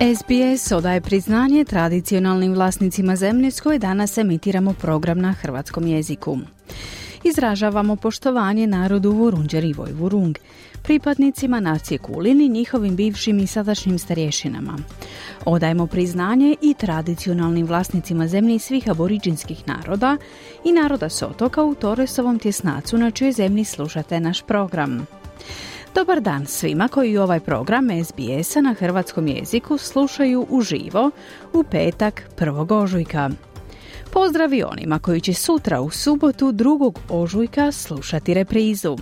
[0.00, 6.38] SBS odaje priznanje tradicionalnim vlasnicima zemlje s koje danas emitiramo program na hrvatskom jeziku.
[7.24, 10.38] Izražavamo poštovanje narodu Vurunđer i Vojvurung,
[10.82, 14.78] pripadnicima nacije Kulin i njihovim bivšim i sadašnjim starješinama.
[15.44, 20.16] Odajemo priznanje i tradicionalnim vlasnicima zemlje svih aboriđinskih naroda
[20.64, 25.06] i naroda s otoka u Toresovom tjesnacu na čijoj zemlji slušate naš program.
[25.94, 31.10] Dobar dan svima koji ovaj program SBS-a na hrvatskom jeziku slušaju uživo
[31.52, 32.82] u petak 1.
[32.82, 33.30] ožujka.
[34.12, 36.92] Pozdravi onima koji će sutra u subotu 2.
[37.08, 38.96] ožujka slušati reprizu.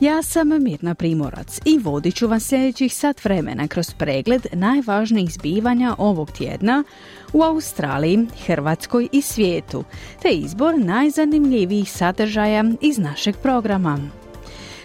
[0.00, 5.94] Ja sam Mirna Primorac i vodit ću vas sljedećih sat vremena kroz pregled najvažnijih zbivanja
[5.98, 6.84] ovog tjedna
[7.32, 9.84] u Australiji, Hrvatskoj i svijetu,
[10.22, 14.23] te izbor najzanimljivijih sadržaja iz našeg programa.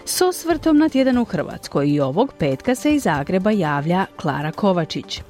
[0.10, 5.22] S osvrtom na tjedan u Hrvatskoj i ovog petka se iz Zagreba javlja Klara Kovačić.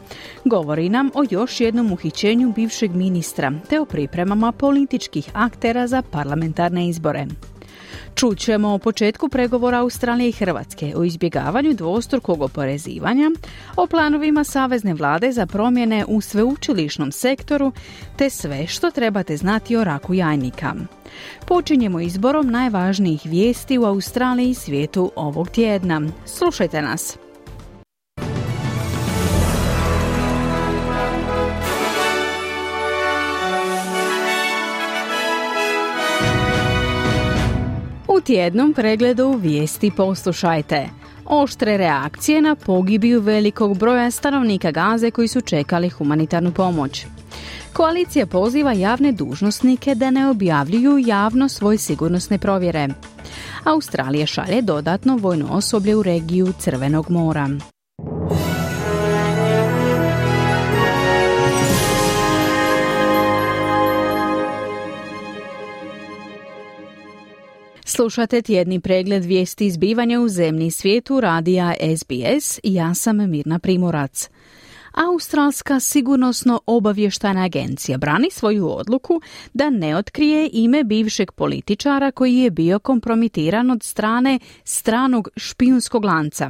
[0.46, 6.88] Govori nam o još jednom uhićenju bivšeg ministra te o pripremama političkih aktera za parlamentarne
[6.88, 7.26] izbore.
[8.20, 13.32] Čućemo o početku pregovora Australije i Hrvatske o izbjegavanju dvostrukog oporezivanja,
[13.76, 17.72] o planovima Savezne vlade za promjene u sveučilišnom sektoru,
[18.18, 20.74] te sve što trebate znati o raku jajnika.
[21.48, 26.02] Počinjemo izborom najvažnijih vijesti u Australiji i svijetu ovog tjedna.
[26.26, 27.29] Slušajte nas!
[38.30, 40.90] Tjednom pregledu vijesti poslušajte.
[41.26, 47.06] Oštre reakcije na pogibiju velikog broja stanovnika Gaze koji su čekali humanitarnu pomoć.
[47.74, 52.88] Koalicija poziva javne dužnosnike da ne objavljuju javno svoje sigurnosne provjere.
[53.64, 57.50] Australija šalje dodatno vojno osoblje u regiju Crvenog mora.
[67.92, 74.30] Slušate tjedni pregled vijesti izbivanja u zemlji i svijetu radija SBS ja sam Mirna Primorac.
[75.08, 79.22] Australska sigurnosno obavještana agencija brani svoju odluku
[79.54, 86.50] da ne otkrije ime bivšeg političara koji je bio kompromitiran od strane stranog špijunskog lanca.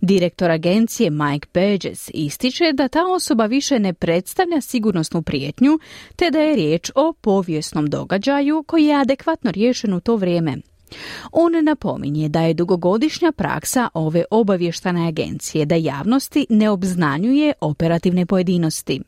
[0.00, 5.78] Direktor agencije Mike Burgess ističe da ta osoba više ne predstavlja sigurnosnu prijetnju,
[6.16, 10.56] te da je riječ o povijesnom događaju koji je adekvatno riješen u to vrijeme.
[11.32, 19.00] On napominje da je dugogodišnja praksa ove obavještane agencije da javnosti ne obznanjuje operativne pojedinosti.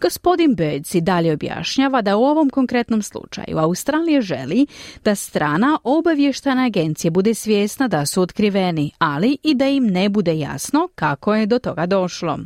[0.00, 4.66] Gospodin Birds i dalje objašnjava da u ovom konkretnom slučaju Australija želi
[5.04, 10.38] da strana obavještana agencije bude svjesna da su otkriveni, ali i da im ne bude
[10.38, 12.38] jasno kako je do toga došlo.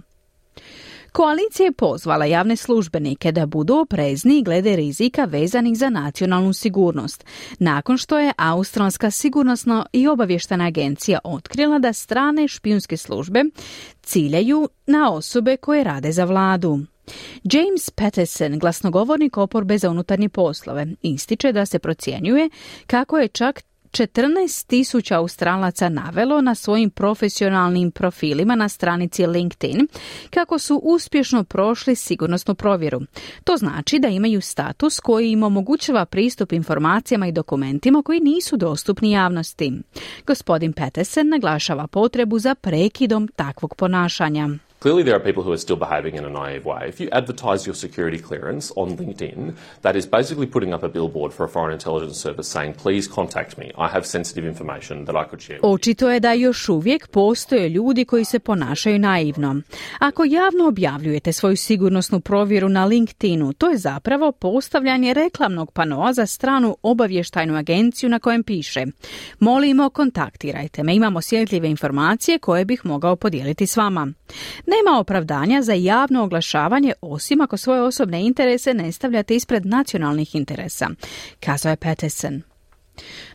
[1.18, 7.24] Koalicija je pozvala javne službenike da budu oprezni glede rizika vezanih za nacionalnu sigurnost,
[7.58, 13.44] nakon što je Australska sigurnosna i obavještena agencija otkrila da strane špijunske službe
[14.02, 16.80] ciljaju na osobe koje rade za vladu.
[17.44, 22.50] James Patterson, glasnogovornik oporbe za unutarnje poslove, ističe da se procjenjuje
[22.86, 29.88] kako je čak 14 tisuća Australaca navelo na svojim profesionalnim profilima na stranici LinkedIn
[30.30, 33.00] kako su uspješno prošli sigurnosnu provjeru.
[33.44, 39.10] To znači da imaju status koji im omogućava pristup informacijama i dokumentima koji nisu dostupni
[39.10, 39.72] javnosti.
[40.26, 44.48] Gospodin Petersen naglašava potrebu za prekidom takvog ponašanja.
[44.80, 46.88] Clearly, there are people who are still behaving in a naive way.
[46.88, 51.32] If you advertise your security clearance on LinkedIn, that is basically putting up a billboard
[51.32, 53.72] for a foreign intelligence service saying, please contact me.
[53.76, 55.58] I have sensitive information that I could share.
[55.62, 59.56] Očito je da još uvijek postoje ljudi koji se ponašaju naivno.
[59.98, 66.26] Ako javno objavljujete svoju sigurnosnu provjeru na LinkedInu, to je zapravo postavljanje reklamnog panoa za
[66.26, 68.84] stranu obavještajnu agenciju na kojem piše
[69.38, 74.12] Molimo, kontaktirajte me, imamo osjetljive informacije koje bih mogao podijeliti s vama.
[74.70, 80.88] Nema opravdanja za javno oglašavanje osim ako svoje osobne interese ne stavljate ispred nacionalnih interesa,
[81.40, 82.42] kazao je Patterson.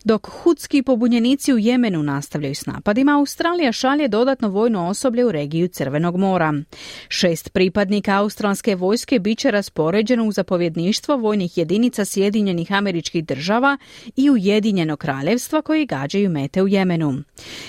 [0.05, 5.67] Dok hudski pobunjenici u Jemenu nastavljaju s napadima, Australija šalje dodatno vojno osoblje u regiju
[5.67, 6.53] Crvenog mora.
[7.07, 13.77] Šest pripadnika australske vojske bit će raspoređeno u zapovjedništvo vojnih jedinica Sjedinjenih američkih država
[14.15, 17.23] i Ujedinjeno kraljevstva koji gađaju mete u Jemenu.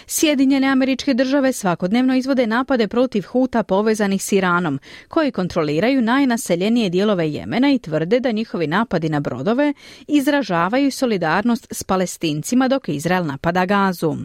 [0.07, 4.79] Sjedinjene američke države svakodnevno izvode napade protiv Huta povezanih s Iranom,
[5.09, 9.73] koji kontroliraju najnaseljenije dijelove Jemena i tvrde da njihovi napadi na brodove
[10.09, 11.85] izražavaju solidarnost s
[12.25, 14.17] palestincima dok Izrael napada gazu.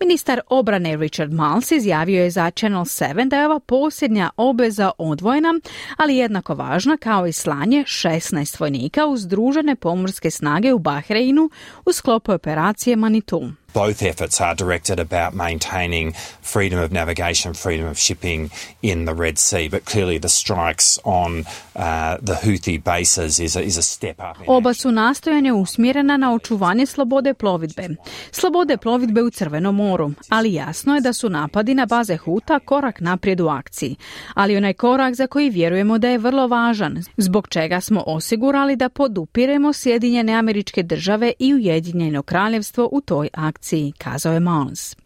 [0.00, 5.54] Ministar obrane Richard Miles izjavio je za Channel 7 da je ova posljednja obveza odvojena,
[5.96, 11.50] ali jednako važna kao i slanje 16 vojnika uz združene pomorske snage u Bahreinu
[11.86, 13.48] u sklopu operacije Manitou.
[13.72, 18.50] Both efforts are directed about maintaining freedom of navigation, freedom of shipping
[18.82, 21.44] in the Red Sea, but clearly the strikes on
[21.76, 24.36] uh, the Houthi bases is a, is a step up.
[24.46, 27.88] Oba su nastojanja usmjerena na očuvanje slobode plovidbe.
[28.30, 33.00] Slobode plovidbe u Crvenom moru, ali jasno je da su napadi na baze Huta korak
[33.00, 33.96] naprijed u akciji,
[34.34, 38.88] ali onaj korak za koji vjerujemo da je vrlo važan, zbog čega smo osigurali da
[38.88, 44.96] podupiremo Sjedinjene američke države i Ujedinjeno kraljevstvo u toj akciji akciji, kazao je Mons.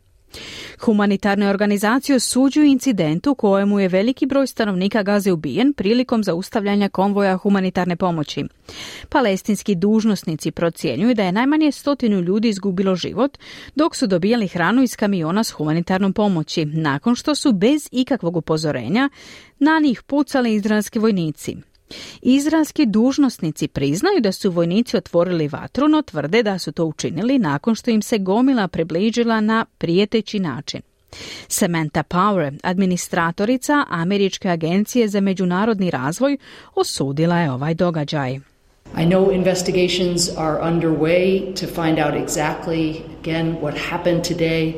[0.81, 7.37] Humanitarne organizacije osuđuju incidentu u kojemu je veliki broj stanovnika Gaze ubijen prilikom zaustavljanja konvoja
[7.37, 8.45] humanitarne pomoći.
[9.09, 13.39] Palestinski dužnosnici procjenjuju da je najmanje stotinu ljudi izgubilo život
[13.75, 19.09] dok su dobijali hranu iz kamiona s humanitarnom pomoći, nakon što su bez ikakvog upozorenja
[19.59, 21.56] na njih pucali izraelski vojnici.
[22.22, 27.75] Izraelski dužnosnici priznaju da su vojnici otvorili vatru, no tvrde da su to učinili nakon
[27.75, 30.81] što im se gomila približila na prijeteći način.
[31.48, 36.38] Samantha Power, administratorica Američke agencije za međunarodni razvoj,
[36.75, 38.38] osudila je ovaj događaj.
[38.96, 44.72] I know investigations are underway to find out exactly again what happened today.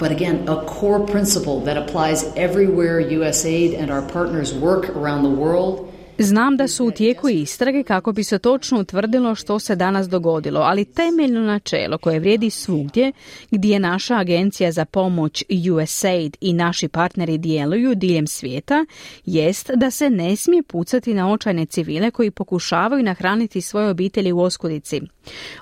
[0.00, 5.40] But again, a core principle that applies everywhere USAID and our partners work around the
[5.42, 5.90] world
[6.22, 10.60] Znam da su u tijeku istrage kako bi se točno utvrdilo što se danas dogodilo,
[10.60, 13.12] ali temeljno načelo koje vrijedi svugdje
[13.50, 18.84] gdje naša agencija za pomoć USAID i naši partneri djeluju diljem svijeta
[19.24, 24.40] jest da se ne smije pucati na očajne civile koji pokušavaju nahraniti svoje obitelji u
[24.40, 25.00] oskudici.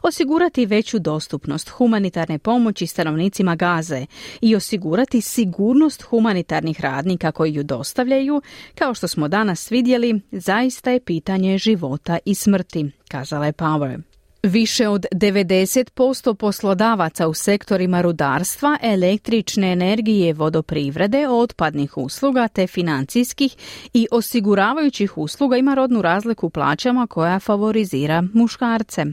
[0.02, 4.06] Osigurati veću dostupnost humanitarne pomoći stanovnicima Gaze
[4.40, 8.42] i osigurati sigurnost humanitarnih radnika koji ju dostavljaju,
[8.74, 14.17] kao što smo danas vidjeli, zaista je pitanje života i smrti, kazala je Power.
[14.42, 23.56] Više od 90% poslodavaca u sektorima rudarstva, električne energije, vodoprivrede, otpadnih usluga te financijskih
[23.94, 29.04] i osiguravajućih usluga ima rodnu razliku u plaćama koja favorizira muškarce.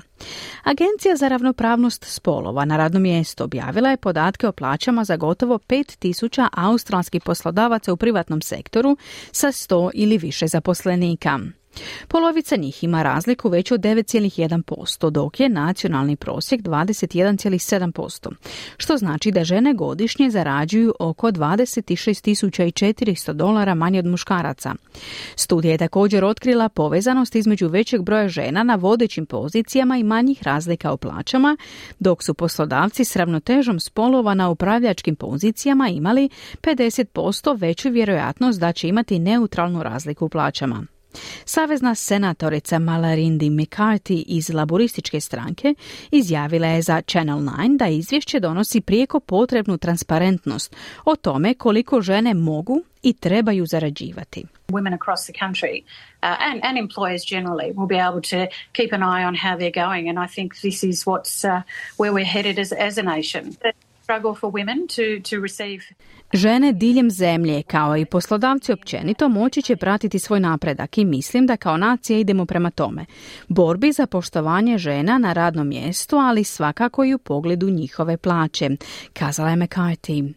[0.63, 6.47] Agencija za ravnopravnost spolova na radnom mjestu objavila je podatke o plaćama za gotovo 5000
[6.53, 8.97] australskih poslodavaca u privatnom sektoru
[9.31, 11.39] sa 100 ili više zaposlenika.
[12.07, 18.31] Polovica njih ima razliku već od 9,1%, dok je nacionalni prosjek 21,7%,
[18.77, 24.75] što znači da žene godišnje zarađuju oko 26.400 dolara manje od muškaraca.
[25.35, 30.93] Studija je također otkrila povezanost između većeg broja žena na vodećim pozicijama i manjih razlika
[30.93, 31.57] u plaćama,
[31.99, 36.29] dok su poslodavci s ravnotežom spolova na upravljačkim pozicijama imali
[36.61, 40.94] 50% veću vjerojatnost da će imati neutralnu razliku u plaćama.
[41.45, 45.73] Savezna senatorica Malarindi McCarthy iz laborističke stranke
[46.11, 52.33] izjavila je za Channel 9 da izvješće donosi prijeko potrebnu transparentnost o tome koliko žene
[52.33, 54.45] mogu i trebaju zarađivati.
[54.67, 59.03] Women across the country uh, and, and employers generally will be able to keep an
[59.03, 61.61] eye on how they're going and I think this is what's uh,
[61.97, 63.43] where we're headed as, as a nation.
[63.61, 65.81] The struggle for women to, to receive
[66.35, 71.57] Žene diljem zemlje, kao i poslodavci općenito, moći će pratiti svoj napredak i mislim da
[71.57, 73.05] kao nacija idemo prema tome.
[73.47, 78.69] Borbi za poštovanje žena na radnom mjestu, ali svakako i u pogledu njihove plaće,
[79.13, 80.33] kazala je McCarthy.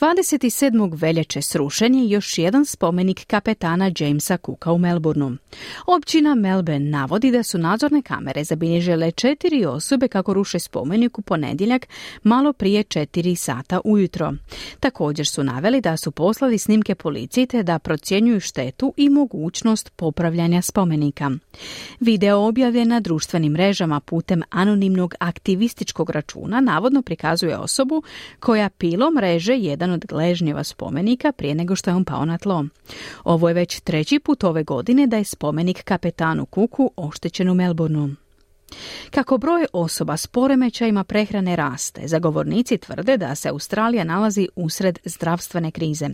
[0.00, 1.00] 27.
[1.00, 5.36] veljače srušen je još jedan spomenik kapetana Jamesa Cooka u Melbourneu.
[5.86, 11.88] Općina Melbourne navodi da su nadzorne kamere zabilježile četiri osobe kako ruše spomenik u ponedjeljak
[12.22, 14.32] malo prije četiri sata ujutro.
[14.80, 20.62] Također su naveli da su poslali snimke policiji te da procjenjuju štetu i mogućnost popravljanja
[20.62, 21.30] spomenika.
[22.00, 28.02] Video objavljen na društvenim mrežama putem anonimnog aktivističkog računa navodno prikazuje osobu
[28.40, 32.64] koja pilom mreže jedan od gležnjeva spomenika prije nego što je on pao na tlo.
[33.24, 38.08] Ovo je već treći put ove godine da je spomenik kapetanu Kuku oštećen u Melbourneu.
[39.10, 45.70] Kako broj osoba s poremećajima prehrane raste, zagovornici tvrde da se Australija nalazi usred zdravstvene
[45.70, 46.08] krize.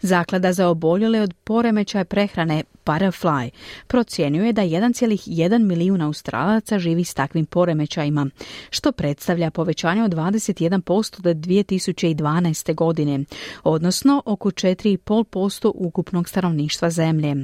[0.00, 3.50] Zaklada za oboljele od poremećaja prehrane Parafly
[3.86, 8.26] procjenjuje da 1,1 milijuna Australaca živi s takvim poremećajima,
[8.70, 12.74] što predstavlja povećanje od 21% do 2012.
[12.74, 13.24] godine,
[13.64, 17.34] odnosno oko 4,5% ukupnog stanovništva zemlje.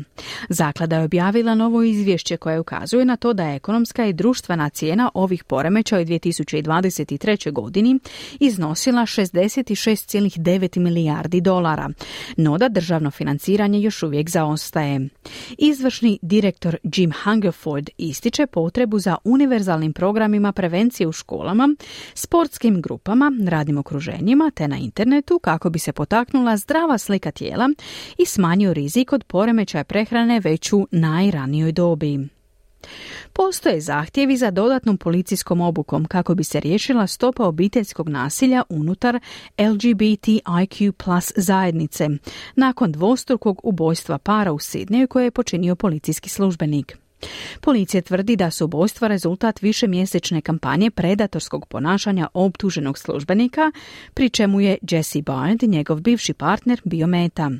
[0.48, 5.10] Zaklada je objavila novo izvješće koje ukazuje na to da je ekonomska i društvena cijena
[5.14, 7.52] ovih poremećaja u 2023.
[7.52, 7.98] godini
[8.40, 11.90] iznosila 66,9 milijardi dolara,
[12.36, 15.08] no da državno financiranje još uvijek zaostaje.
[15.58, 21.74] Izvršni direktor Jim Hungerford ističe potrebu za univerzalnim programima prevencije u školama,
[22.14, 27.70] sportskim grupama, radnim okruženjima te na internetu kako bi se potaknula zdrava slika tijela
[28.18, 32.33] i smanjio rizik od poremećaja prehrane već u najranijoj dobi.
[33.32, 39.20] Postoje zahtjevi za dodatnom policijskom obukom kako bi se riješila stopa obiteljskog nasilja unutar
[39.58, 42.08] LGBTIQ plus zajednice
[42.56, 47.03] nakon dvostrukog ubojstva para u Sidneju koje je počinio policijski službenik.
[47.60, 53.72] Policija tvrdi da su ubojstva rezultat višemjesečne kampanje predatorskog ponašanja optuženog službenika,
[54.14, 57.50] pri čemu je Jesse Bard, njegov bivši partner, bio meta.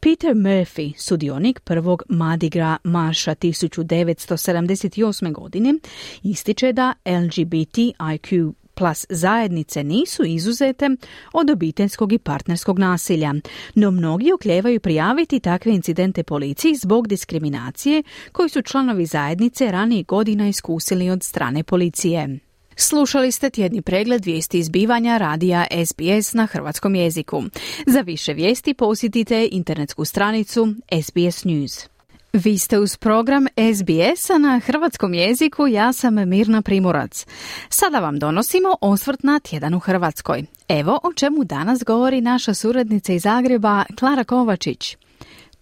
[0.00, 5.32] Peter Murphy, sudionik prvog Madigra marša 1978.
[5.32, 5.74] godine,
[6.22, 10.90] ističe da LGBTIQ plus zajednice nisu izuzete
[11.32, 13.34] od obiteljskog i partnerskog nasilja,
[13.74, 18.02] no mnogi okljevaju prijaviti takve incidente policiji zbog diskriminacije
[18.32, 22.38] koju su članovi zajednice ranijih godina iskusili od strane policije.
[22.76, 27.42] Slušali ste tjedni pregled vijesti izbivanja radija SBS na hrvatskom jeziku.
[27.86, 31.95] Za više vijesti posjetite internetsku stranicu SBS News.
[32.44, 37.26] Vi ste uz program SBS-a na hrvatskom jeziku, ja sam Mirna Primorac.
[37.68, 40.44] Sada vam donosimo osvrt na tjedan u Hrvatskoj.
[40.68, 44.96] Evo o čemu danas govori naša suradnica iz Zagreba, Klara Kovačić.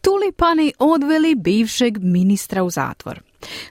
[0.00, 3.20] Tulipani odveli bivšeg ministra u zatvor.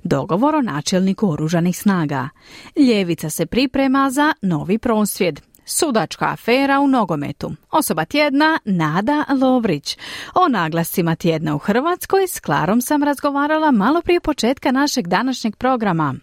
[0.03, 2.29] Dogovor o načelniku oružanih snaga.
[2.77, 5.41] Ljevica se priprema za novi prosvjed.
[5.65, 7.51] Sudačka afera u nogometu.
[7.71, 9.97] Osoba tjedna Nada Lovrić.
[10.35, 16.15] O naglascima tjedna u Hrvatskoj s Klarom sam razgovarala malo prije početka našeg današnjeg programa.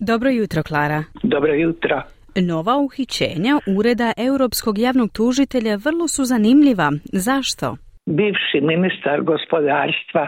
[0.00, 1.04] Dobro jutro, Klara.
[1.22, 2.02] Dobro jutro.
[2.36, 6.92] Nova uhićenja Ureda Europskog javnog tužitelja vrlo su zanimljiva.
[7.12, 7.76] Zašto?
[8.06, 10.26] Bivši ministar gospodarstva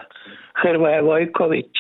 [0.63, 1.73] Hrvoje Vojković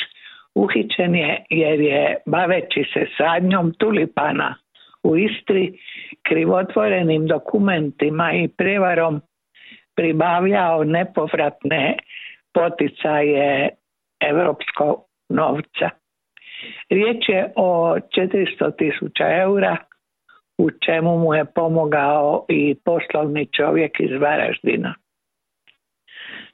[0.55, 4.55] uhićen je jer je baveći se sadnjom tulipana
[5.03, 5.79] u Istri
[6.23, 9.21] krivotvorenim dokumentima i prevarom
[9.97, 11.97] pribavljao nepovratne
[12.55, 13.69] poticaje
[14.21, 14.97] europskog
[15.29, 15.91] novca.
[16.91, 19.77] Riječ je o 400 tisuća eura
[20.59, 24.95] u čemu mu je pomogao i poslovni čovjek iz Varaždina.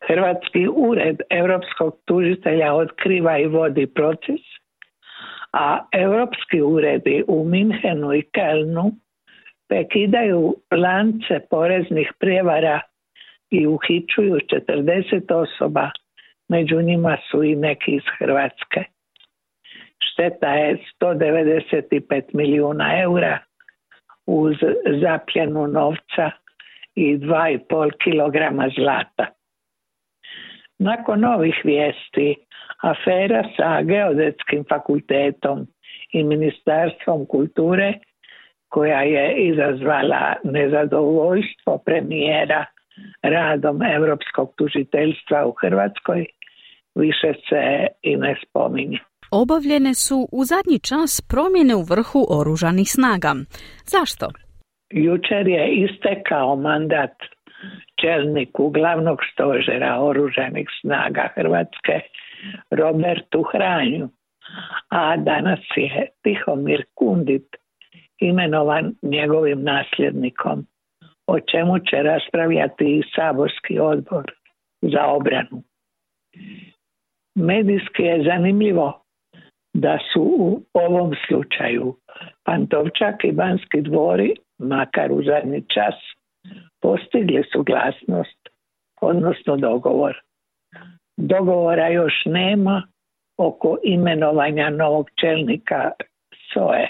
[0.06, 4.40] Hrvatski ured europskog tužitelja otkriva i vodi proces,
[5.52, 8.92] a europski uredi u Minhenu i Kelnu
[9.68, 12.80] prekidaju lance poreznih prijevara
[13.50, 14.38] i uhičuju
[14.68, 15.90] 40 osoba,
[16.48, 18.84] među njima su i neki iz Hrvatske.
[19.98, 23.38] Šteta je 195 milijuna eura
[24.26, 24.56] uz
[25.00, 26.30] zapljenu novca
[26.94, 29.37] i 2,5 kilograma zlata.
[30.78, 32.36] Nakon ovih vijesti,
[32.82, 35.66] afera sa Geodetskim fakultetom
[36.12, 37.92] i Ministarstvom kulture,
[38.68, 42.64] koja je izazvala nezadovoljstvo premijera
[43.22, 46.26] radom Europskog tužiteljstva u Hrvatskoj,
[46.94, 48.98] više se i ne spominje.
[49.30, 53.32] Obavljene su u zadnji čas promjene u vrhu oružanih snaga.
[53.94, 54.26] Zašto?
[54.90, 57.16] Jučer je istekao mandat
[58.00, 62.00] čelniku glavnog stožera oružanih snaga Hrvatske
[62.70, 64.08] Robertu Hranju,
[64.88, 67.56] a danas je Tihomir Kundit
[68.18, 70.66] imenovan njegovim nasljednikom,
[71.26, 74.32] o čemu će raspravljati i saborski odbor
[74.82, 75.62] za obranu.
[77.34, 79.02] Medijski je zanimljivo
[79.74, 81.96] da su u ovom slučaju
[82.44, 85.94] Pantovčak i Banski dvori, makar u zadnji čas,
[86.82, 88.48] postigli suglasnost,
[89.00, 90.22] odnosno dogovor.
[91.16, 92.82] Dogovora još nema
[93.38, 95.90] oko imenovanja novog čelnika
[96.52, 96.88] SOE.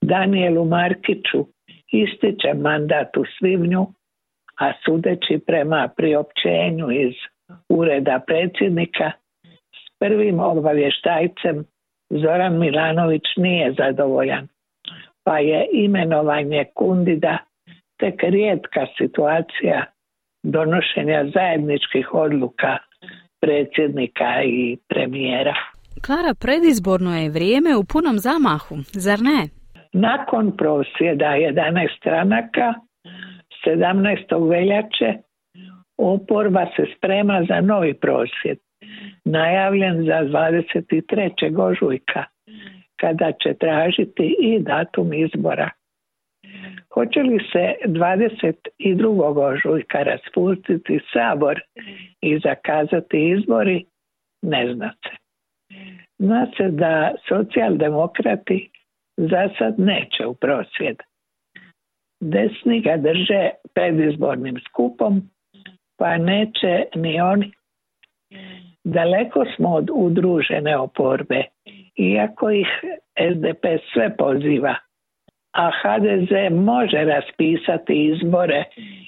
[0.00, 1.46] Danielu Markiću
[1.92, 3.86] ističe mandat u svibnju,
[4.60, 7.14] a sudeći prema priopćenju iz
[7.68, 9.12] ureda predsjednika
[9.98, 11.64] prvim obavještajcem
[12.10, 14.48] Zoran Milanović nije zadovoljan,
[15.24, 17.38] pa je imenovanje Kundida
[17.98, 19.84] tek rijetka situacija
[20.42, 22.78] donošenja zajedničkih odluka
[23.40, 25.54] predsjednika i premijera.
[26.06, 28.74] Klara, predizborno je vrijeme u punom zamahu,
[29.04, 29.40] zar ne?
[29.92, 32.74] Nakon prosvjeda 11 stranaka
[33.66, 34.50] 17.
[34.50, 35.14] veljače
[35.98, 38.58] oporba se sprema za novi prosvjed
[39.24, 41.60] najavljen za 23.
[41.60, 42.24] ožujka
[43.00, 45.70] kada će tražiti i datum izbora.
[46.94, 49.52] Hoće li se 22.
[49.52, 51.60] ožujka raspustiti sabor
[52.20, 53.84] i zakazati izbori?
[54.42, 55.16] Ne zna se.
[56.18, 58.70] Zna se da socijaldemokrati
[59.16, 60.96] za sad neće u prosvjed.
[62.20, 65.22] Desni ga drže predizbornim skupom,
[65.98, 67.52] pa neće ni oni.
[68.84, 71.44] Daleko smo od udružene oporbe,
[71.96, 72.68] iako ih
[73.32, 74.74] SDP sve poziva,
[75.52, 78.64] a HDZ može raspisati izbore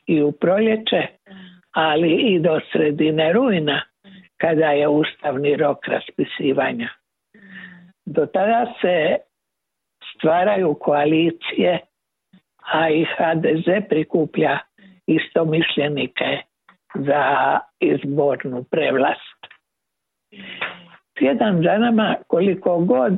[0.07, 1.07] i u proljeće,
[1.73, 3.83] ali i do sredine rujna,
[4.37, 6.89] kada je ustavni rok raspisivanja.
[8.07, 9.17] Do tada se
[10.15, 11.81] stvaraju koalicije,
[12.73, 14.59] a i HDZ prikuplja
[15.07, 16.39] istomišljenike
[16.95, 19.41] za izbornu prevlast.
[21.19, 23.13] Tjedan za nama koliko god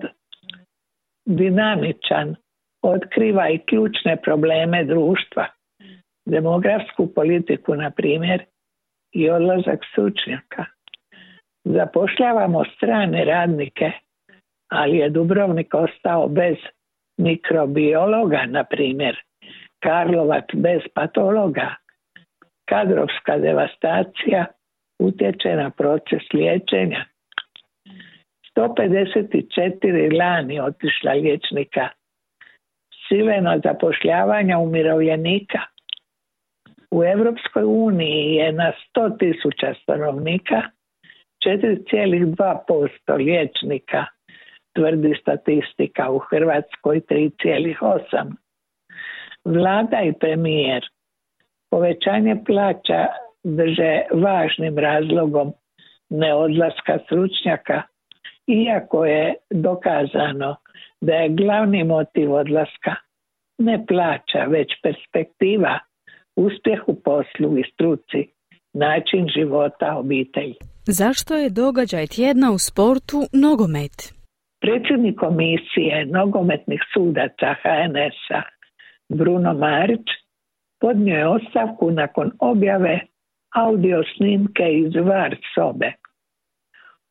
[1.27, 2.37] dinamičan
[2.83, 5.47] otkriva i ključne probleme društva,
[6.27, 8.45] demografsku politiku na primjer
[9.13, 10.65] i odlazak stručnjaka.
[11.65, 13.93] Zapošljavamo strane radnike,
[14.71, 16.57] ali je Dubrovnik ostao bez
[17.19, 19.17] mikrobiologa, na primjer,
[19.83, 21.75] Karlovac bez patologa.
[22.69, 24.47] Kadrovska devastacija
[24.99, 27.05] utječe na proces liječenja.
[28.57, 31.89] 154 lani otišla liječnika.
[33.13, 35.59] Sileno zapošljavanja umirovljenika.
[36.91, 40.63] U Europskoj uniji je na 100 tisuća stanovnika
[41.47, 44.05] 4,2% liječnika,
[44.73, 48.33] tvrdi statistika u Hrvatskoj 3,8%.
[49.45, 50.85] Vlada i premijer
[51.71, 53.07] povećanje plaća
[53.45, 55.53] drže važnim razlogom
[56.11, 57.83] neodlaska stručnjaka,
[58.47, 60.57] iako je dokazano
[61.07, 62.95] da je glavni motiv odlaska
[63.59, 65.79] ne plaća, već perspektiva,
[66.37, 68.21] uspjeh u poslu i struci,
[68.73, 70.55] način života obitelji.
[70.87, 73.97] Zašto je događaj tjedna u sportu nogomet?
[74.61, 78.43] Predsjednik komisije nogometnih sudaca HNS-a
[79.09, 80.07] Bruno Marić
[80.81, 83.01] podnio je ostavku nakon objave
[83.55, 85.93] audio snimke iz VAR sobe.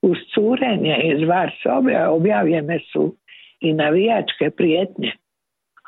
[0.01, 3.15] Uz curenje iz VAR sobe objavljene su
[3.61, 5.11] i navijačke prijetnje,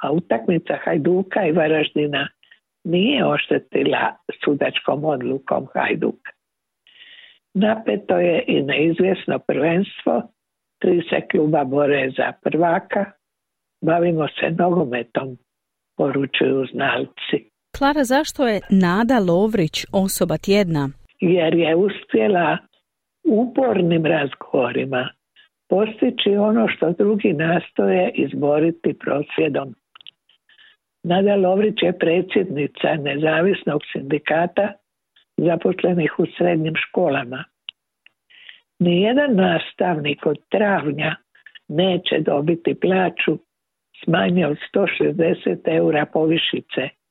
[0.01, 2.27] a utakmica Hajduka i Varaždina
[2.83, 6.31] nije oštetila sudačkom odlukom Hajduka.
[7.53, 10.21] Napeto je i neizvjesno prvenstvo,
[10.81, 13.05] tri se kluba bore za prvaka,
[13.81, 15.37] bavimo se nogometom,
[15.97, 17.49] poručuju znalci.
[17.77, 20.89] Klara, zašto je Nada Lovrić osoba tjedna?
[21.19, 22.57] Jer je uspjela
[23.23, 25.09] upornim razgovorima
[25.73, 29.75] postići ono što drugi nastoje izboriti prosvjedom.
[31.03, 34.73] Nada Lovrić je predsjednica nezavisnog sindikata
[35.37, 37.43] zaposlenih u srednjim školama.
[38.79, 41.15] Nijedan nastavnik od travnja
[41.67, 43.37] neće dobiti plaću
[44.03, 46.89] s manje od 160 eura povišice–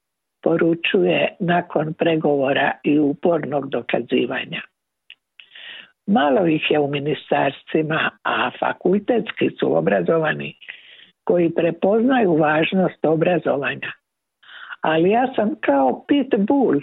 [0.42, 4.61] poručuje nakon pregovora i upornog dokazivanja.
[6.06, 10.54] Malo ih je u ministarstvima, a fakultetski su obrazovani
[11.24, 13.92] koji prepoznaju važnost obrazovanja.
[14.80, 16.80] Ali ja sam kao pit bull.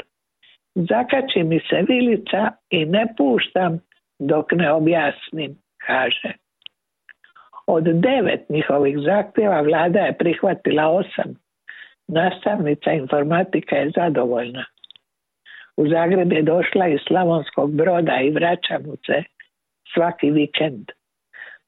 [0.76, 3.80] Zakači mi se vilica i ne puštam
[4.20, 5.56] dok ne objasnim,
[5.88, 6.32] kaže.
[7.68, 11.36] Od devet njihovih zahtjeva vlada je prihvatila osam,
[12.08, 14.66] nastavnica informatika je zadovoljna.
[15.80, 19.24] U Zagreb je došla iz Slavonskog broda i vraća mu se
[19.94, 20.92] svaki vikend.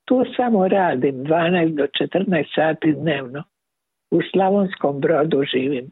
[0.05, 3.43] Tu samo radim 12 do 14 sati dnevno.
[4.11, 5.91] U Slavonskom brodu živim.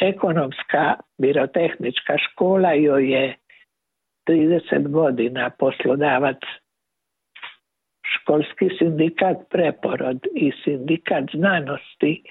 [0.00, 3.36] Ekonomska birotehnička škola joj je
[4.28, 6.40] 30 godina poslodavac.
[8.14, 12.22] Školski sindikat Preporod i sindikat znanosti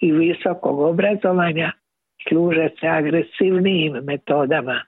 [0.00, 1.72] i visokog obrazovanja
[2.28, 4.82] služe se agresivnijim metodama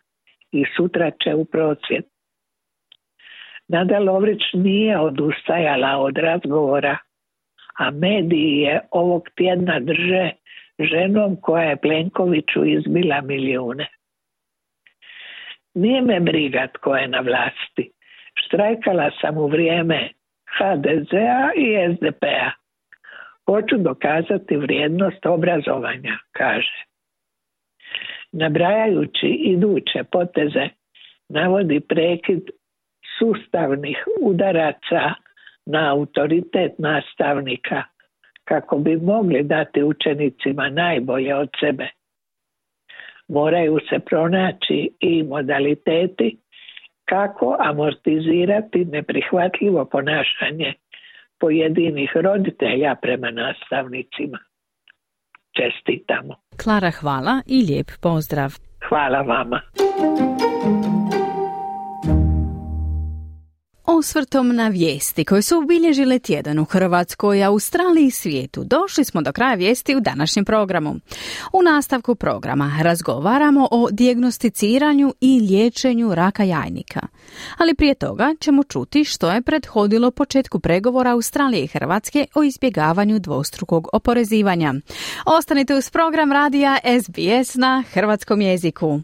[0.52, 2.04] i sutra će u procvjet.
[3.68, 6.98] Nada Lovrić nije odustajala od razgovora,
[7.78, 10.30] a mediji je ovog tjedna drže
[10.78, 13.86] ženom koja je Plenkoviću izbila milijune.
[15.74, 17.92] Nije me briga tko je na vlasti.
[18.34, 20.08] Štrajkala sam u vrijeme
[20.58, 22.50] HDZ-a i SDP-a.
[23.46, 26.84] Hoću dokazati vrijednost obrazovanja, kaže.
[28.36, 30.68] Nabrajajući iduće poteze,
[31.28, 32.42] navodi prekid
[33.18, 35.14] sustavnih udaraca
[35.66, 37.82] na autoritet nastavnika
[38.44, 41.88] kako bi mogli dati učenicima najbolje od sebe.
[43.28, 46.38] Moraju se pronaći i modaliteti
[47.04, 50.74] kako amortizirati neprihvatljivo ponašanje
[51.40, 54.38] pojedinih roditelja prema nastavnicima.
[55.56, 56.43] Čestitamo.
[56.56, 58.54] Klara, hvala i lijep pozdrav.
[58.88, 59.60] Hvala vama.
[63.98, 69.32] Osvrtom na vijesti koje su obilježile tjedan u Hrvatskoj, Australiji i svijetu, došli smo do
[69.32, 70.94] kraja vijesti u današnjem programu.
[71.52, 77.00] U nastavku programa razgovaramo o dijagnosticiranju i liječenju raka jajnika.
[77.58, 83.18] Ali prije toga ćemo čuti što je prethodilo početku pregovora Australije i Hrvatske o izbjegavanju
[83.18, 84.74] dvostrukog oporezivanja.
[85.26, 89.00] Ostanite uz program radija SBS na hrvatskom jeziku.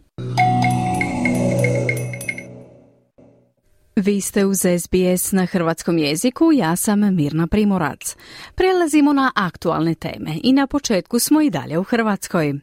[4.03, 8.17] Vi ste uz SBS na hrvatskom jeziku, ja sam Mirna Primorac.
[8.55, 12.55] Prelazimo na aktualne teme i na početku smo i dalje u Hrvatskoj.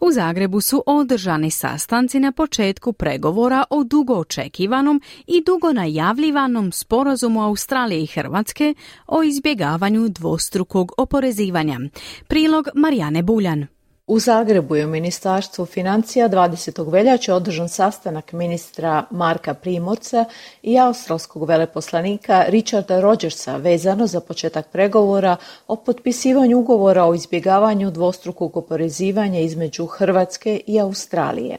[0.00, 7.42] U Zagrebu su održani sastanci na početku pregovora o dugo očekivanom i dugo najavljivanom sporazumu
[7.42, 8.74] Australije i Hrvatske
[9.06, 11.80] o izbjegavanju dvostrukog oporezivanja.
[12.28, 13.66] Prilog Marijane Buljan.
[14.08, 16.90] U Zagrebu je u Ministarstvu financija 20.
[16.90, 20.24] veljače održan sastanak ministra Marka Primorca
[20.62, 28.56] i australskog veleposlanika Richarda Rogersa vezano za početak pregovora o potpisivanju ugovora o izbjegavanju dvostrukog
[28.56, 31.56] oporezivanja između Hrvatske i Australije.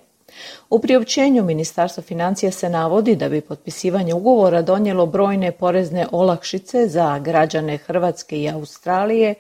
[0.70, 7.20] U priopćenju Ministarstva financija se navodi da bi potpisivanje ugovora donijelo brojne porezne olakšice za
[7.20, 9.36] građane Hrvatske i Australije,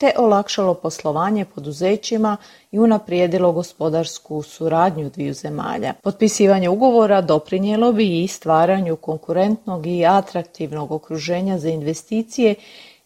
[0.00, 2.36] te olakšalo poslovanje poduzećima
[2.72, 5.92] i unaprijedilo gospodarsku suradnju dviju zemalja.
[6.02, 12.54] Potpisivanje ugovora doprinijelo bi i stvaranju konkurentnog i atraktivnog okruženja za investicije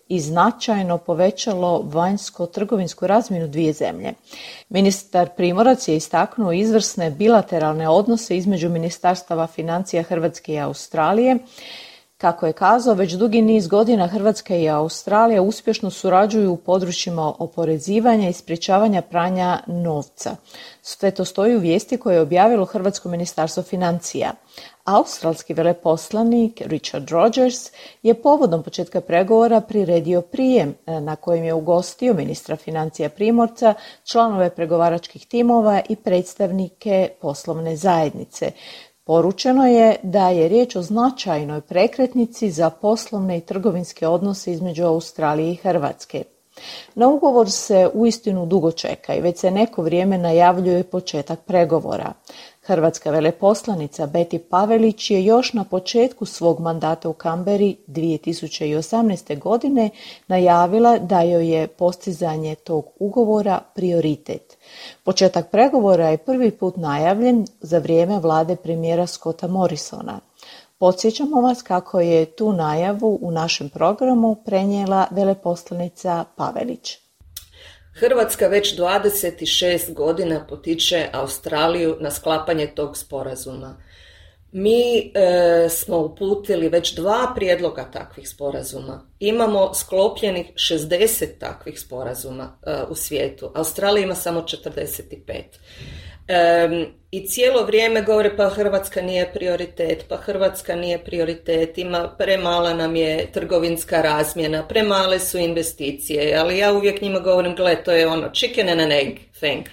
[0.08, 4.12] i značajno povećalo vanjsko-trgovinsku razmjenu dvije zemlje.
[4.68, 11.38] Ministar Primorac je istaknuo izvrsne bilateralne odnose između Ministarstava financija Hrvatske i Australije,
[12.24, 18.28] kako je kazao, već dugi niz godina Hrvatska i Australija uspješno surađuju u područjima oporezivanja
[18.28, 20.36] i sprječavanja pranja novca.
[20.82, 24.32] Sve to stoji u vijesti koje je objavilo Hrvatsko ministarstvo financija.
[24.84, 27.70] Australski veleposlanik Richard Rogers
[28.02, 34.50] je povodom početka pregovora priredio prijem e, na kojem je ugostio ministra financija Primorca, članove
[34.50, 38.50] pregovaračkih timova i predstavnike poslovne zajednice.
[39.06, 45.52] Poručeno je da je riječ o značajnoj prekretnici za poslovne i trgovinske odnose između Australije
[45.52, 46.24] i Hrvatske.
[46.94, 52.12] Na ugovor se uistinu dugo čeka i već se neko vrijeme najavljuje početak pregovora.
[52.62, 59.38] Hrvatska veleposlanica Beti Pavelić je još na početku svog mandata u Kamberi 2018.
[59.38, 59.90] godine
[60.26, 64.53] najavila da joj je postizanje tog ugovora prioritet.
[65.02, 70.20] Početak pregovora je prvi put najavljen za vrijeme vlade premijera Scotta Morrisona.
[70.78, 76.98] Podsjećamo vas kako je tu najavu u našem programu prenijela veleposlanica Pavelić.
[77.94, 83.76] Hrvatska već 26 godina potiče Australiju na sklapanje tog sporazuma.
[84.56, 89.06] Mi e, smo uputili već dva prijedloga takvih sporazuma.
[89.20, 93.50] Imamo sklopljenih 60 takvih sporazuma e, u svijetu.
[93.54, 95.42] Australija ima samo 45.
[97.10, 102.96] I cijelo vrijeme govore pa Hrvatska nije prioritet, pa Hrvatska nije prioritet, ima premala nam
[102.96, 108.30] je trgovinska razmjena, premale su investicije, ali ja uvijek njima govorim, gle, to je ono
[108.34, 109.66] chicken and an egg thing.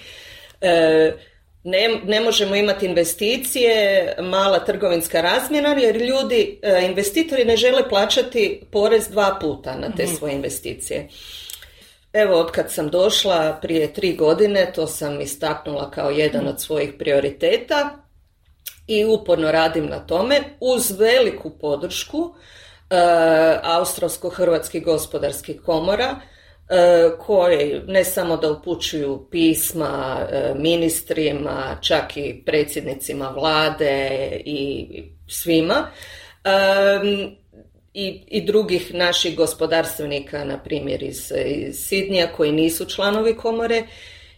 [1.64, 8.62] Ne, ne možemo imati investicije, mala trgovinska razmjena, jer ljudi, e, investitori ne žele plaćati
[8.72, 10.14] porez dva puta na te mhm.
[10.14, 11.08] svoje investicije.
[12.14, 16.94] Evo, od kad sam došla prije tri godine, to sam istaknula kao jedan od svojih
[17.00, 17.90] prioriteta
[18.88, 22.36] i uporno radim na tome uz veliku podršku uh,
[23.64, 26.20] Australsko-Hrvatskih gospodarskih komora
[27.20, 34.10] koje ne samo da upućuju pisma e, ministrima, čak i predsjednicima vlade
[34.46, 34.88] i
[35.28, 35.88] svima,
[37.94, 43.84] i, i drugih naših gospodarstvenika, na primjer iz, iz Sidnija, koji nisu članovi komore.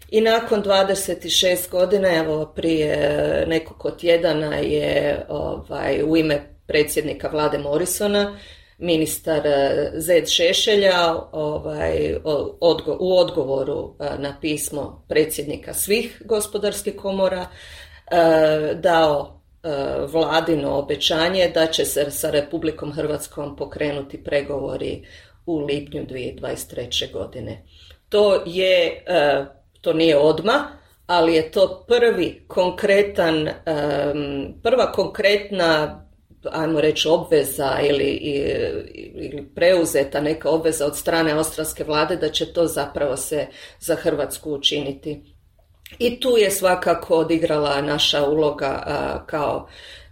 [0.09, 2.97] I nakon 26 godina, evo prije
[3.47, 8.39] nekoliko tjedana je ovaj, u ime predsjednika vlade Morisona
[8.77, 9.41] ministar
[9.93, 12.15] Zed Šešelja ovaj,
[12.99, 17.45] u odgovoru eh, na pismo predsjednika svih gospodarskih komora
[18.11, 19.39] eh, dao
[20.11, 25.07] vladino obećanje da će se sa Republikom Hrvatskom pokrenuti pregovori
[25.45, 27.11] u lipnju 2023.
[27.13, 27.63] godine.
[28.09, 29.03] To je,
[29.81, 30.67] to nije odma,
[31.07, 33.49] ali je to prvi konkretan,
[34.63, 36.02] prva konkretna
[36.51, 38.11] ajmo reći obveza ili,
[39.15, 43.47] ili preuzeta neka obveza od strane australske vlade da će to zapravo se
[43.79, 45.33] za Hrvatsku učiniti.
[45.99, 48.83] I tu je svakako odigrala naša uloga
[49.25, 49.67] kao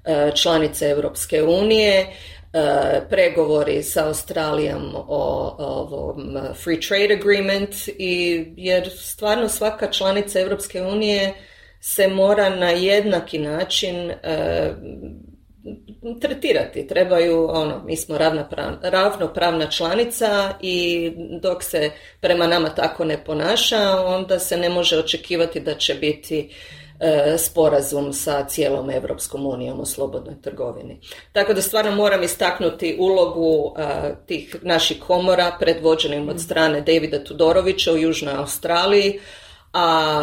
[0.06, 8.90] e, članice Europske unije, e, pregovori sa Australijom o, ovom free trade agreement i jer
[8.90, 11.34] stvarno svaka članica Europske unije
[11.80, 14.16] se mora na jednaki način e,
[16.22, 16.88] tretirati.
[16.88, 18.18] Trebaju, ono, mi smo
[18.82, 25.60] ravnopravna članica i dok se prema nama tako ne ponaša, onda se ne može očekivati
[25.60, 26.50] da će biti
[27.00, 31.00] e, sporazum sa cijelom Europskom unijom o slobodnoj trgovini.
[31.32, 33.84] Tako da stvarno moram istaknuti ulogu e,
[34.26, 39.20] tih naših komora predvođenim od strane Davida Tudorovića u Južnoj Australiji,
[39.72, 40.20] a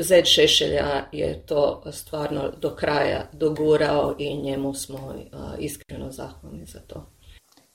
[0.00, 5.14] Zed Šešelja je to stvarno do kraja dogurao i njemu smo
[5.58, 7.06] iskreno zahvalni za to.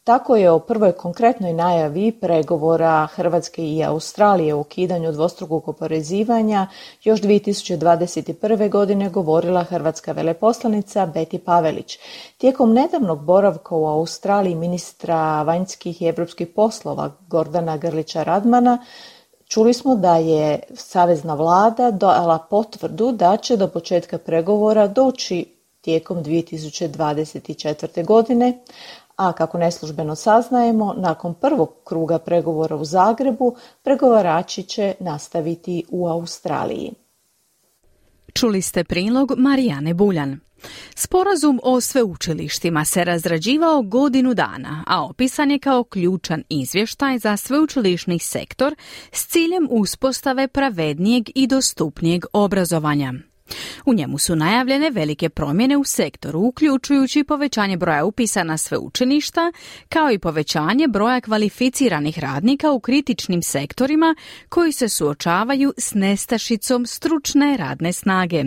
[0.09, 6.67] Tako je o prvoj konkretnoj najavi pregovora Hrvatske i Australije u ukidanju dvostrukog oporezivanja
[7.03, 8.69] još 2021.
[8.69, 11.99] godine govorila hrvatska veleposlanica Beti Pavelić.
[12.37, 18.85] Tijekom nedavnog boravka u Australiji ministra vanjskih i europskih poslova Gordana Grlića Radmana
[19.49, 25.45] Čuli smo da je Savezna vlada dala potvrdu da će do početka pregovora doći
[25.81, 28.05] tijekom 2024.
[28.05, 28.59] godine,
[29.15, 36.91] a kako neslužbeno saznajemo, nakon prvog kruga pregovora u Zagrebu, pregovarači će nastaviti u Australiji.
[38.33, 40.39] Čuli ste prilog Marijane Buljan.
[40.95, 48.19] Sporazum o sveučilištima se razrađivao godinu dana, a opisan je kao ključan izvještaj za sveučilišni
[48.19, 48.75] sektor
[49.11, 53.13] s ciljem uspostave pravednijeg i dostupnijeg obrazovanja.
[53.85, 59.51] U njemu su najavljene velike promjene u sektoru, uključujući povećanje broja upisa na sveučilišta,
[59.89, 64.15] kao i povećanje broja kvalificiranih radnika u kritičnim sektorima
[64.49, 68.43] koji se suočavaju s nestašicom stručne radne snage.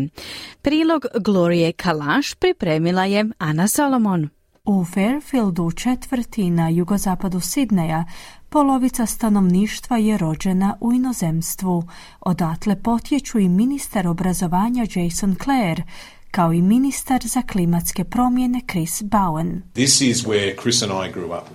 [0.63, 4.29] Prilog Glorije Kalaš pripremila je Ana Salomon.
[4.65, 8.05] U Fairfieldu četvrti na jugozapadu Sidneja
[8.53, 11.85] Polovica stanovništva je rođena u inozemstvu.
[12.21, 15.83] Odatle potječu i ministar obrazovanja Jason Clare,
[16.31, 19.63] kao i ministar za klimatske promjene Chris Bowen.
[19.73, 21.49] This is where Chris and I grew up.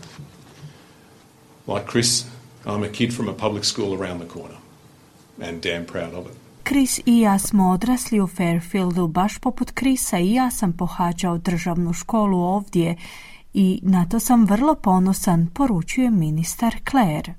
[1.68, 2.26] Like Chris,
[2.66, 4.58] I'm a kid from a public school around the corner
[5.42, 6.38] and damn proud of it.
[6.68, 11.94] Chris i ja smo odrasli u Fairfieldu, baš poput Krisa i ja sam pohađao državnu
[11.94, 12.96] školu ovdje
[13.60, 17.34] i na to sam vrlo ponosan, poručuje ministar Claire.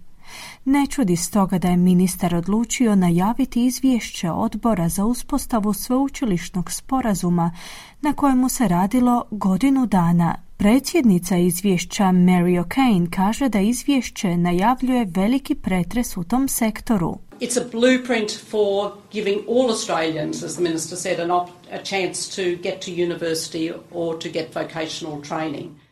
[0.65, 7.53] Ne čudi stoga da je ministar odlučio najaviti izvješće odbora za uspostavu sveučilišnog sporazuma
[8.01, 10.35] na kojemu se radilo godinu dana.
[10.57, 17.19] Predsjednica izvješća Mary O'Kane kaže da izvješće najavljuje veliki pretres u tom sektoru.
[17.41, 22.37] It's a blueprint for giving all Australians, as the Minister said, an op- a chance
[22.37, 25.88] to get to university or to get vocational training.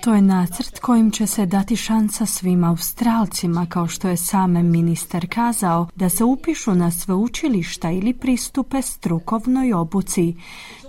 [0.00, 5.26] To je nacrt kojim će se dati šansa svim Australcima, kao što je sam ministar
[5.28, 10.34] kazao, da se upišu na sveučilišta ili pristupe strukovnoj obuci.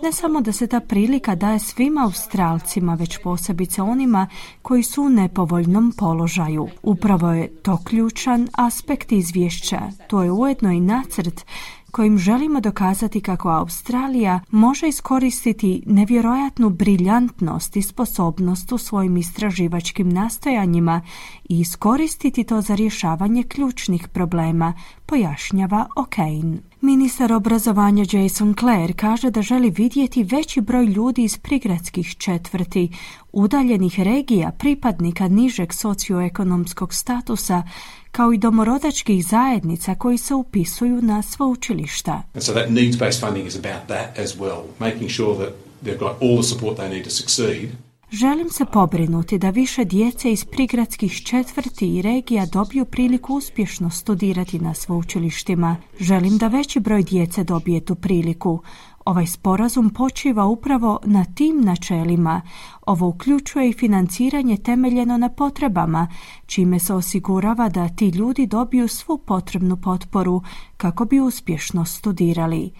[0.03, 4.27] Ne samo da se ta prilika daje svim Australcima, već posebice onima
[4.61, 6.67] koji su u nepovoljnom položaju.
[6.83, 9.81] Upravo je to ključan aspekt izvješća.
[10.07, 11.45] To je ujedno i nacrt
[11.91, 21.01] kojim želimo dokazati kako Australija može iskoristiti nevjerojatnu briljantnost i sposobnost u svojim istraživačkim nastojanjima
[21.49, 24.73] i iskoristiti to za rješavanje ključnih problema,
[25.05, 26.57] pojašnjava O'Kane.
[26.81, 32.89] Ministar obrazovanja Jason Clare kaže da želi vidjeti veći broj ljudi iz prigradskih četvrti,
[33.31, 37.63] udaljenih regija, pripadnika nižeg socioekonomskog statusa,
[38.11, 42.23] kao i domorodačkih zajednica koji se upisuju na sveučilišta.
[42.39, 46.35] So that needs-based funding is about that as well, making sure that they've got all
[46.41, 47.69] the support they need to succeed
[48.11, 54.59] Želim se pobrinuti da više djece iz prigradskih četvrti i regija dobiju priliku uspješno studirati
[54.59, 55.77] na sveučilištima.
[55.99, 58.61] Želim da veći broj djece dobije tu priliku.
[59.05, 62.41] Ovaj sporazum počiva upravo na tim načelima.
[62.85, 66.07] Ovo uključuje i financiranje temeljeno na potrebama,
[66.45, 70.41] čime se osigurava da ti ljudi dobiju svu potrebnu potporu
[70.77, 72.71] kako bi uspješno studirali.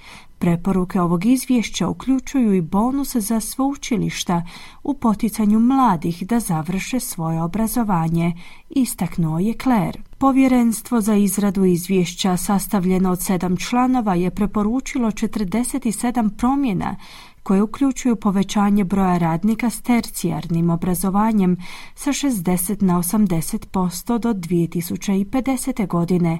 [0.41, 4.43] Preporuke ovog izvješća uključuju i bonuse za sveučilišta
[4.83, 8.33] u poticanju mladih da završe svoje obrazovanje,
[8.69, 9.99] istaknuo je Claire.
[10.17, 16.95] Povjerenstvo za izradu izvješća sastavljeno od sedam članova je preporučilo 47 promjena
[17.43, 21.57] koje uključuju povećanje broja radnika s tercijarnim obrazovanjem
[21.95, 25.87] sa 60 na 80% do 2050.
[25.87, 26.39] godine,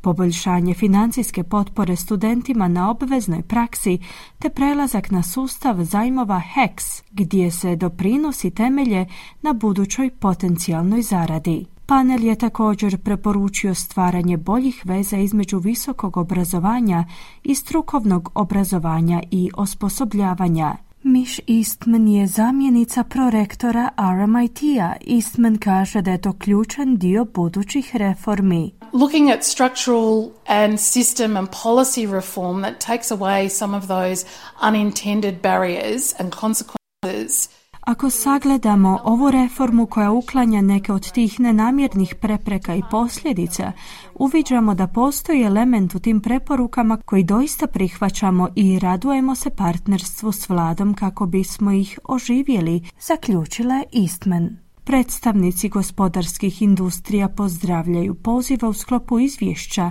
[0.00, 3.98] poboljšanje financijske potpore studentima na obveznoj praksi
[4.38, 9.06] te prelazak na sustav zajmova HEX gdje se doprinosi temelje
[9.42, 11.66] na budućoj potencijalnoj zaradi.
[11.86, 17.04] Panel je također preporučio stvaranje boljih veza između visokog obrazovanja
[17.44, 20.85] i strukovnog obrazovanja i osposobljavanja.
[21.08, 24.92] Miš Eastman je zamjenica prorektora RMIT-a.
[25.14, 28.74] Eastman kaže da je to ključan dio budućih reformi.
[28.92, 34.26] Looking at structural and system and policy reform that takes away some of those
[34.68, 37.48] unintended barriers and consequences
[37.86, 43.72] ako sagledamo ovu reformu koja uklanja neke od tih nenamjernih prepreka i posljedica,
[44.18, 50.48] uviđamo da postoji element u tim preporukama koji doista prihvaćamo i radujemo se partnerstvu s
[50.48, 54.56] vladom kako bismo ih oživjeli, zaključila je Eastman.
[54.84, 59.90] Predstavnici gospodarskih industrija pozdravljaju poziva u sklopu izvješća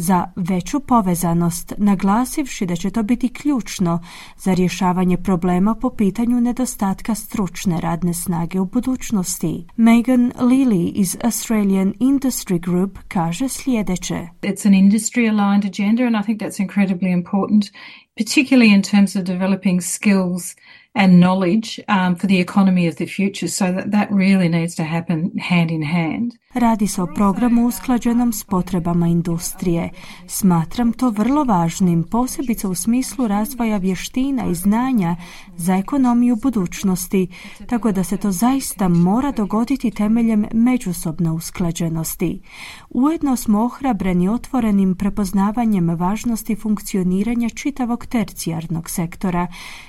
[0.00, 4.00] za veću povezanost, naglasivši da će to biti ključno
[4.36, 9.66] za rješavanje problema po pitanju nedostatka stručne radne snage u budućnosti.
[9.76, 14.28] Megan Lilly iz Australian Industry Group kaže sljedeće.
[14.42, 17.64] It's an industry aligned agenda and I think that's incredibly important,
[18.16, 20.56] particularly in terms of developing skills
[20.94, 23.48] and knowledge um, for the economy of the future.
[23.48, 26.36] So that, that really needs to happen hand in hand.
[26.54, 29.90] Radi se o programu usklađenom s potrebama industrije.
[30.26, 35.16] Smatram to vrlo važnim, posebice u smislu razvoja vještina i znanja
[35.56, 37.28] za ekonomiju budućnosti,
[37.66, 42.40] tako da se to zaista mora dogoditi temeljem međusobne usklađenosti.
[42.90, 49.46] Ujedno smo ohrabreni otvorenim prepoznavanjem važnosti funkcioniranja čitavog tercijarnog sektora,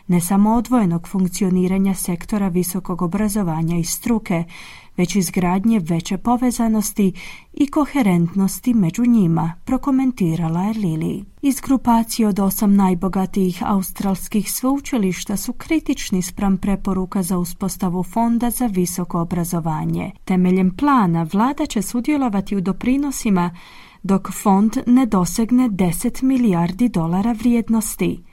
[0.07, 4.43] ne samo odvojenog funkcioniranja sektora visokog obrazovanja i struke,
[4.97, 7.13] već izgradnje veće povezanosti
[7.53, 11.25] i koherentnosti među njima, prokomentirala je Lili.
[11.41, 18.65] Iz grupacije od osam najbogatijih australskih sveučilišta su kritični spram preporuka za uspostavu fonda za
[18.65, 20.11] visoko obrazovanje.
[20.25, 23.55] Temeljem plana vlada će sudjelovati u doprinosima
[24.03, 28.23] dok fond ne dosegne 10 milijardi dolara vrijednosti.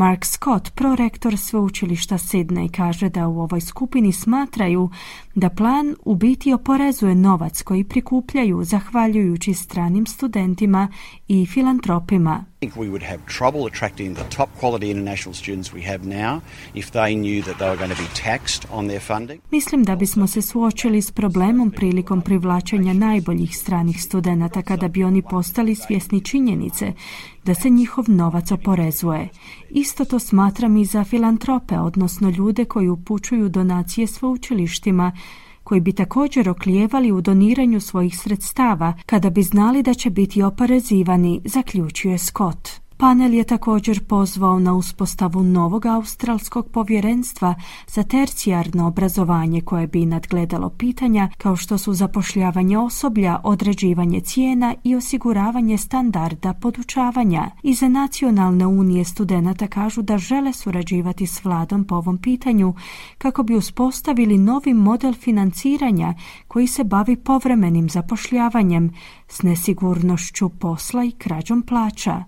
[0.00, 4.90] Mark Scott, prorektor sveučilišta Sydney, kaže da u ovoj skupini smatraju
[5.34, 10.88] da plan u biti oporezuje novac koji prikupljaju zahvaljujući stranim studentima
[11.28, 12.49] i filantropima.
[12.60, 16.42] Think we would have trouble attracting the top quality international students we have now
[16.74, 19.40] if they knew that they were going to be taxed on their funding.
[19.50, 25.22] Mislim da bismo se suočili s problemom prilikom privlačenja najboljih stranih studenata kada bi oni
[25.22, 26.92] postali svjesni činjenice
[27.44, 29.28] da se njihov novac oporezuje.
[29.70, 35.12] Isto to smatram i za filantrope, odnosno ljude koji upućuju donacije sveučilištima
[35.70, 41.40] koji bi također oklijevali u doniranju svojih sredstava kada bi znali da će biti oporezivani,
[41.44, 42.89] zaključuje Scott.
[43.00, 47.54] Panel je također pozvao na uspostavu novog australskog povjerenstva
[47.86, 54.96] za tercijarno obrazovanje koje bi nadgledalo pitanja kao što su zapošljavanje osoblja, određivanje cijena i
[54.96, 57.50] osiguravanje standarda podučavanja.
[57.62, 62.74] Iza Nacionalne unije studenata kažu da žele surađivati s vladom po ovom pitanju
[63.18, 66.14] kako bi uspostavili novi model financiranja
[66.48, 68.90] koji se bavi povremenim zapošljavanjem
[69.28, 72.24] s nesigurnošću posla i krađom plaća.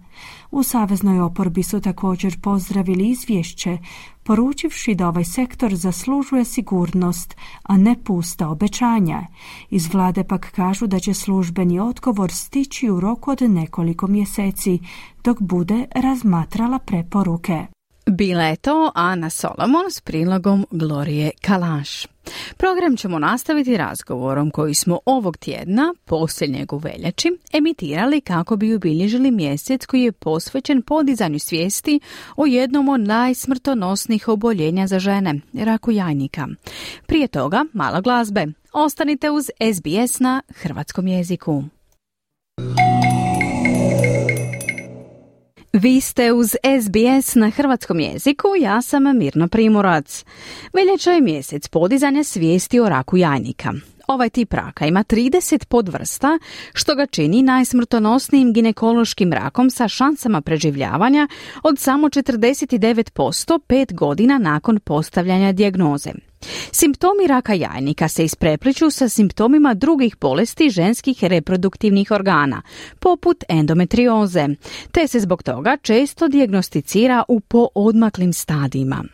[0.51, 3.79] U Saveznoj oporbi su također pozdravili izvješće,
[4.23, 9.27] poručivši da ovaj sektor zaslužuje sigurnost, a ne pusta obećanja.
[9.71, 14.79] Iz vlade pak kažu da će službeni odgovor stići u roku od nekoliko mjeseci,
[15.25, 17.67] dok bude razmatrala preporuke.
[18.07, 22.07] Bila je to Ana Solomon s prilogom Glorije Kalaš.
[22.57, 29.31] Program ćemo nastaviti razgovorom koji smo ovog tjedna, posljednjeg u veljači, emitirali kako bi obilježili
[29.31, 32.01] mjesec koji je posvećen podizanju svijesti
[32.37, 36.49] o jednom od najsmrtonosnih oboljenja za žene, raku jajnika.
[37.07, 38.47] Prije toga, malo glazbe.
[38.73, 41.65] Ostanite uz SBS na hrvatskom jeziku.
[45.73, 50.25] Vi ste uz SBS na hrvatskom jeziku, ja sam Mirna Primorac.
[50.73, 53.73] Veljača je mjesec podizanja svijesti o raku jajnika.
[54.07, 56.39] Ovaj tip raka ima 30 podvrsta,
[56.75, 61.29] što ga čini najsmrtonosnijim ginekološkim rakom sa šansama preživljavanja
[61.63, 66.13] od samo 49% pet godina nakon postavljanja dijagnoze.
[66.73, 72.63] Simptomi raka jajnika se isprepliču sa simptomima drugih bolesti ženskih reproduktivnih organa,
[72.99, 74.49] poput endometrioze,
[74.93, 79.05] te se zbog toga često dijagnosticira u poodmaklim stadijima.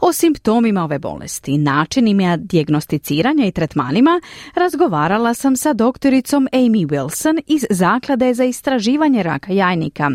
[0.00, 4.20] O simptomima ove bolesti, načinima dijagnosticiranja i tretmanima
[4.54, 10.10] razgovarala sam sa doktoricom Amy Wilson iz Zaklade za istraživanje raka jajnika,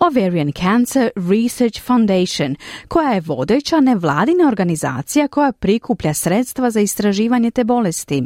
[0.00, 2.56] Ovarian Cancer Research Foundation,
[2.88, 8.22] koja je vodeća nevladina organizacija koja prikuplja sredstva za istraživanje te bolesti.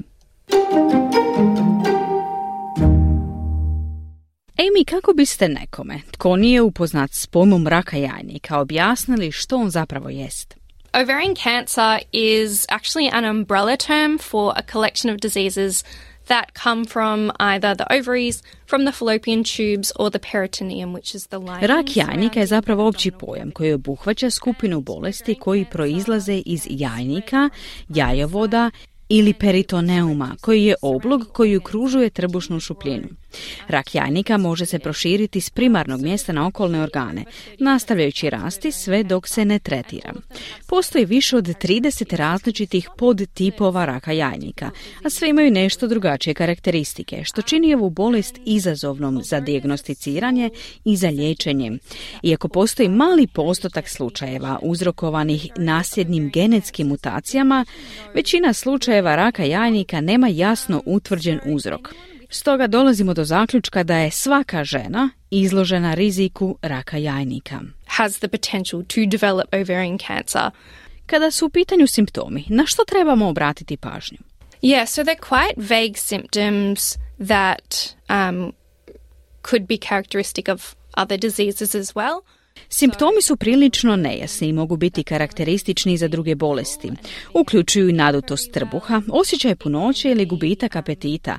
[4.56, 10.08] Amy, kako biste nekome, tko nije upoznat s pojmom raka jajnika, objasnili što on zapravo
[10.08, 10.63] jest?
[10.94, 15.82] Ovarian cancer is actually an umbrella term for a collection of diseases
[16.26, 21.26] that come from either the ovaries, from the fallopian tubes or the peritoneum, which is
[21.26, 21.68] the lining.
[21.68, 27.50] Rak jajnika je zapravo opći pojam koji obuhvaća skupinu bolesti koji proizlaze iz jajnika,
[27.88, 28.70] jajovoda
[29.08, 33.08] ili peritoneuma, koji je oblog koji okružuje trbušnu šupljinu.
[33.68, 37.24] Rak jajnika može se proširiti s primarnog mjesta na okolne organe,
[37.58, 40.12] nastavljajući rasti sve dok se ne tretira.
[40.66, 44.70] Postoji više od 30 različitih podtipova raka jajnika,
[45.04, 50.50] a sve imaju nešto drugačije karakteristike, što čini ovu bolest izazovnom za dijagnosticiranje
[50.84, 51.72] i za liječenje.
[52.22, 57.64] Iako postoji mali postotak slučajeva uzrokovanih nasljednim genetskim mutacijama,
[58.14, 61.94] većina slučajeva raka jajnika nema jasno utvrđen uzrok.
[62.34, 67.60] Stoga dolazimo do zaključka da je svaka žena izložena riziku raka jajnika.
[67.86, 70.50] Has the potential to develop ovarian cancer.
[71.06, 74.18] Kada su u pitanju simptomi, na što trebamo obratiti pažnju?
[74.62, 78.52] Yeah, so they're quite vague symptoms that um,
[79.42, 82.20] could be characteristic of other diseases as well.
[82.68, 86.90] Simptomi su prilično nejasni i mogu biti karakteristični za druge bolesti.
[87.34, 91.38] Uključuju nadutost trbuha, osjećaj punoće ili gubitak apetita,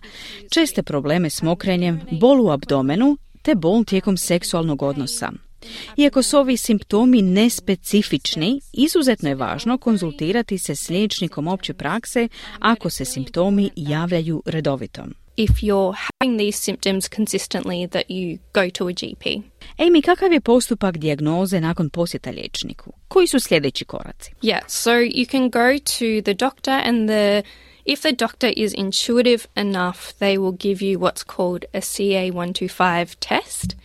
[0.49, 5.31] česte probleme s mokrenjem, bol u abdomenu te bol tijekom seksualnog odnosa.
[5.97, 12.27] Iako su ovi simptomi nespecifični, izuzetno je važno konzultirati se s liječnikom opće prakse
[12.59, 15.05] ako se simptomi javljaju redovito.
[15.37, 19.41] If you're having these symptoms consistently that you go to a GP.
[19.77, 22.93] Amy, kakav je postupak dijagnoze nakon posjeta liječniku?
[23.07, 24.31] Koji su sljedeći koraci?
[24.41, 27.43] Yeah, so you can go to the doctor and the
[27.85, 33.75] if the doctor is intuitive enough, they will give you what's called a CA125 test.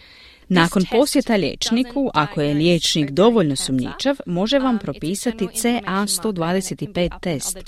[0.53, 7.59] Nakon posjeta liječniku, ako je liječnik dovoljno sumnjičav, može vam propisati CA125 test.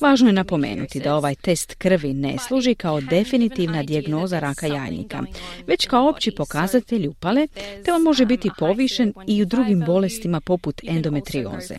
[0.00, 5.22] Važno je napomenuti da ovaj test krvi ne služi kao definitivna dijagnoza raka jajnika,
[5.66, 7.46] već kao opći pokazatelj upale,
[7.84, 11.74] te on može biti povišen i u drugim bolestima poput endometrioze.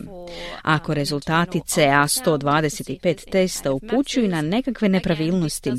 [0.62, 5.72] Ako rezultati CA125 testa upućuju na nekakve nepravilnosti,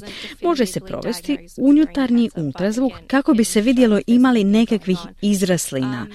[0.44, 6.08] može se provesti unutarnji ultrazvuk kako bi se vidjelo imali neke nekakvih izraslina.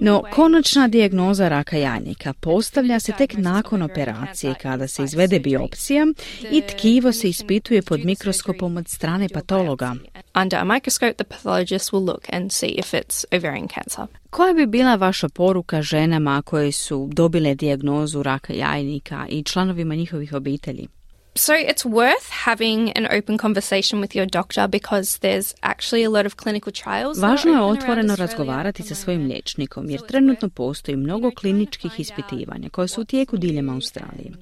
[0.00, 6.06] No, konačna dijagnoza raka jajnika postavlja se tek nakon operacije kada se izvede biopsija
[6.52, 9.94] i tkivo se ispituje pod mikroskopom od strane patologa.
[10.42, 14.06] Under a microscope, the pathologist will look and see if it's ovarian cancer.
[14.30, 20.32] Koja bi bila vaša poruka ženama koje su dobile dijagnozu raka jajnika i članovima njihovih
[20.32, 20.88] obitelji?
[21.34, 26.26] So it's worth having an open conversation with your doctor because there's actually a lot
[26.26, 27.18] of clinical trials.
[27.18, 33.00] Važno je otvoreno razgovarati sa svojim liječnikom jer trenutno postoji mnogo kliničkih ispitivanja koje su
[33.00, 34.32] u tijeku diljem Australije.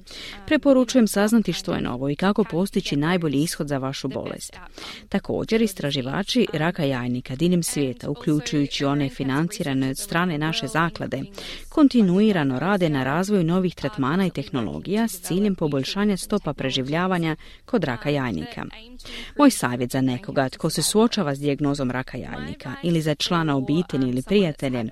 [0.45, 4.57] Preporučujem saznati što je novo i kako postići najbolji ishod za vašu bolest.
[5.09, 11.21] Također istraživači raka jajnika diljem svijeta, uključujući one financirane od strane naše zaklade,
[11.69, 17.83] kontinuirano rade na razvoju novih tretmana i tehnologija s ciljem poboljšanja stopa preživljavanja preživljavanja kod
[17.83, 18.65] raka jajnika.
[19.37, 24.09] Moj savjet za nekoga tko se suočava s dijagnozom raka jajnika ili za člana obitelji
[24.09, 24.85] ili prijatelje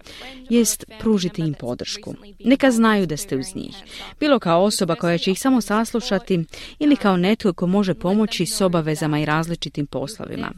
[0.49, 2.13] jest pružiti im podršku.
[2.39, 3.75] Neka znaju da ste uz njih.
[4.19, 6.45] Bilo kao osoba koja će ih samo saslušati
[6.79, 10.51] ili kao netko ko može pomoći s obavezama i različitim poslovima.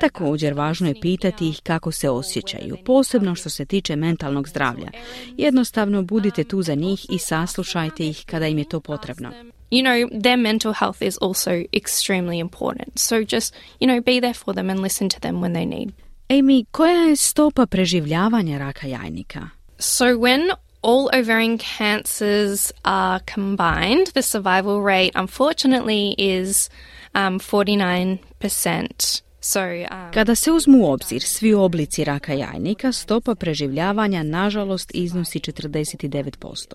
[0.00, 4.90] Također, važno je pitati ih kako se osjećaju, posebno što se tiče mentalnog zdravlja.
[5.36, 9.55] Jednostavno budite tu za njih i saslušajte ih kada im je to potrebno.
[9.70, 12.98] You know, their mental health is also extremely important.
[12.98, 15.92] So just, you know, be there for them and listen to them when they need.
[16.28, 19.48] Amy, koja je stopa preživljavanja raka jajnika?
[19.78, 20.50] So when
[20.82, 26.70] all ovarian cancers are combined, the survival rate unfortunately is
[27.14, 29.25] um, 49%.
[29.54, 36.72] Um, Kada se uzmu u obzir svi oblici raka jajnika, stopa preživljavanja nažalost iznosi 49%.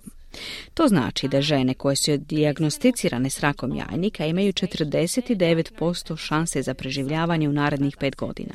[0.73, 7.49] To znači da žene koje su dijagnosticirane s rakom jajnika imaju 49% šanse za preživljavanje
[7.49, 8.53] u narednih pet godina.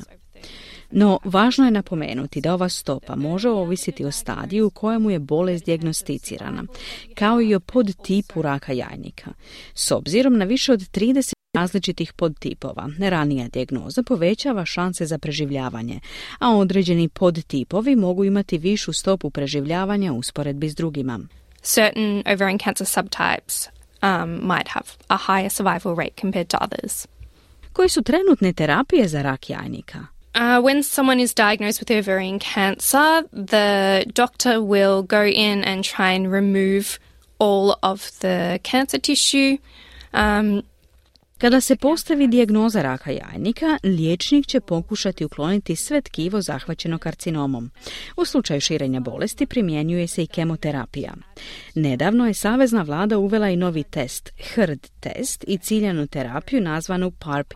[0.91, 5.65] No, važno je napomenuti da ova stopa može ovisiti o stadiju u kojemu je bolest
[5.65, 6.63] dijagnosticirana,
[7.15, 9.31] kao i o podtipu raka jajnika.
[9.73, 15.99] S obzirom na više od 30 različitih podtipova, ranija dijagnoza povećava šanse za preživljavanje,
[16.39, 21.19] a određeni podtipovi mogu imati višu stopu preživljavanja u usporedbi s drugima.
[21.61, 23.67] Certain ovarian cancer subtypes
[24.01, 27.07] um, might have a higher survival rate compared to others.
[27.73, 29.99] Koje su trenutne terapije za rak jajnika?
[30.35, 36.15] Uh, when someone is diagnosed with ovarian cancer, the doctor will go in and try
[36.15, 36.85] and remove
[37.39, 39.57] all of the cancer tissue.
[40.13, 40.61] Um,
[41.37, 47.71] Kada se postavi dijagnoza raka jajnika, liječnik će pokušati ukloniti sve tkivo zahvaćeno karcinomom.
[48.17, 51.13] U slučaju širenja bolesti primjenjuje se i kemoterapija.
[51.75, 57.53] Nedavno je Savezna vlada uvela i novi test, HRD test i ciljanu terapiju nazvanu PARP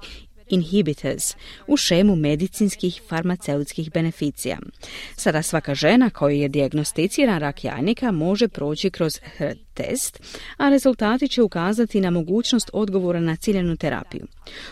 [0.52, 1.36] inhibitors
[1.68, 4.58] u šemu medicinskih farmaceutskih beneficija.
[5.16, 10.20] Sada svaka žena koju je dijagnosticiran rak jajnika može proći kroz HRT test,
[10.58, 14.28] a rezultati će ukazati na mogućnost odgovora na ciljenu terapiju.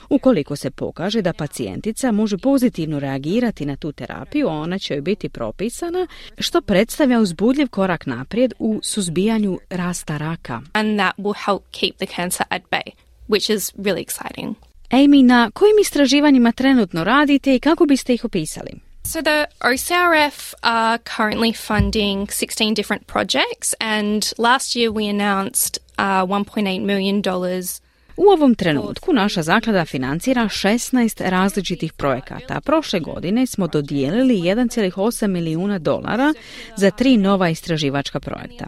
[0.09, 5.29] Ukoliko se pokaže da pacijentica može pozitivno reagirati na tu terapiju, ona će joj biti
[5.29, 6.07] propisana,
[6.37, 10.61] što predstavlja uzbudljiv korak naprijed u suzbijanju rasta raka.
[10.73, 12.91] And that will help keep the cancer at bay,
[13.27, 14.68] which is really exciting.
[14.91, 18.71] Amy, na kojim istraživanjima trenutno radite i kako biste ih opisali?
[19.03, 26.25] So the OCRF are currently funding 16 different projects and last year we announced uh,
[26.25, 27.81] 1.8 million dollars
[28.19, 32.61] U ovom trenutku naša zaklada financira 16 različitih projekata.
[32.61, 36.33] Prošle godine smo dodijelili 1,8 milijuna dolara
[36.75, 38.65] za tri nova istraživačka projekta.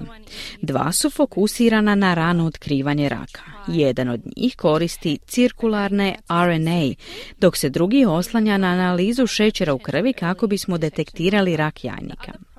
[0.62, 3.42] Dva su fokusirana na rano otkrivanje raka.
[3.68, 6.94] Jedan od njih koristi cirkularne RNA,
[7.40, 12.51] dok se drugi oslanja na analizu šećera u krvi kako bismo detektirali rak jajnika.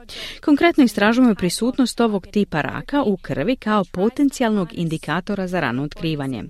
[0.44, 6.44] Konkretno istražujemo prisutnost ovog tipa raka u krvi kao potencijalnog indikatora za rano otkrivanje.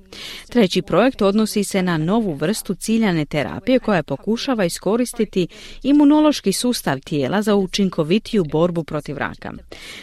[0.49, 5.49] Treći projekt odnosi se na novu vrstu ciljane terapije koja pokušava iskoristiti
[5.83, 9.53] imunološki sustav tijela za učinkovitiju borbu protiv raka.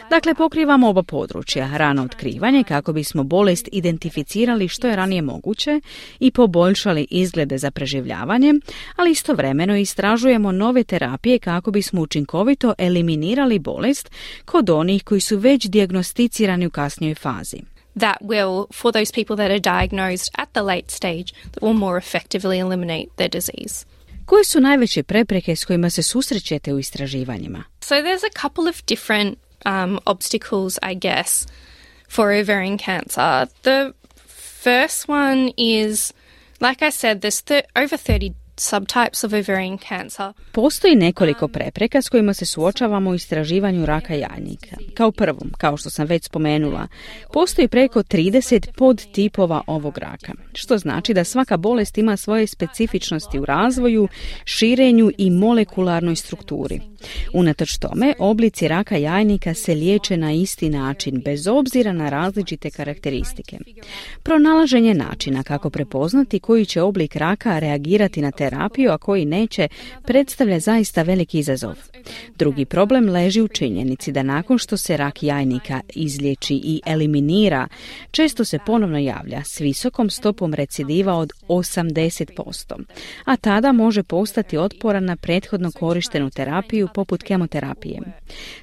[0.10, 5.82] Dakle, pokrivamo oba područja, rano otkrivanje kako bismo bolest identificirali što je ranije moguće
[6.20, 8.54] i poboljšali izglede za preživljavanje,
[8.96, 14.10] ali istovremeno istražujemo nove terapije kako bismo učinkovito eliminirali prevenirali bolest
[14.46, 17.62] kod onih koji su već dijagnosticirani u kasnijoj fazi.
[17.96, 21.98] That will, for those people that are diagnosed at the late stage, that will more
[21.98, 23.86] effectively eliminate their disease.
[24.26, 27.64] Koje su najveće prepreke s kojima se susrećete u istraživanjima?
[27.82, 31.48] So there's a couple of different um, obstacles, I guess,
[32.10, 33.48] for ovarian cancer.
[33.62, 33.92] The
[34.64, 36.14] first one is,
[36.62, 40.34] like I said, there's th- over 30 subtypes of ovarian cancer.
[40.52, 44.76] Postoji nekoliko prepreka s kojima se suočavamo u istraživanju raka jajnika.
[44.94, 46.88] Kao prvom, kao što sam već spomenula,
[47.34, 53.46] postoji preko 30 podtipova ovog raka, što znači da svaka bolest ima svoje specifičnosti u
[53.46, 54.08] razvoju,
[54.44, 56.82] širenju i molekularnoj strukturi.
[57.34, 63.58] Unatoč tome, oblici raka jajnika se liječe na isti način, bez obzira na različite karakteristike.
[64.24, 69.68] Pronalaženje načina kako prepoznati koji će oblik raka reagirati na terapiju, a koji neće,
[70.06, 71.76] predstavlja zaista veliki izazov.
[72.36, 77.68] Drugi problem leži u činjenici da nakon što se rak jajnika izliječi i eliminira,
[78.12, 82.84] često se ponovno javlja s visokom stopom recidiva od 80%,
[83.26, 88.00] a tada može postati otporan na prethodno korištenu terapiju poput kemoterapije.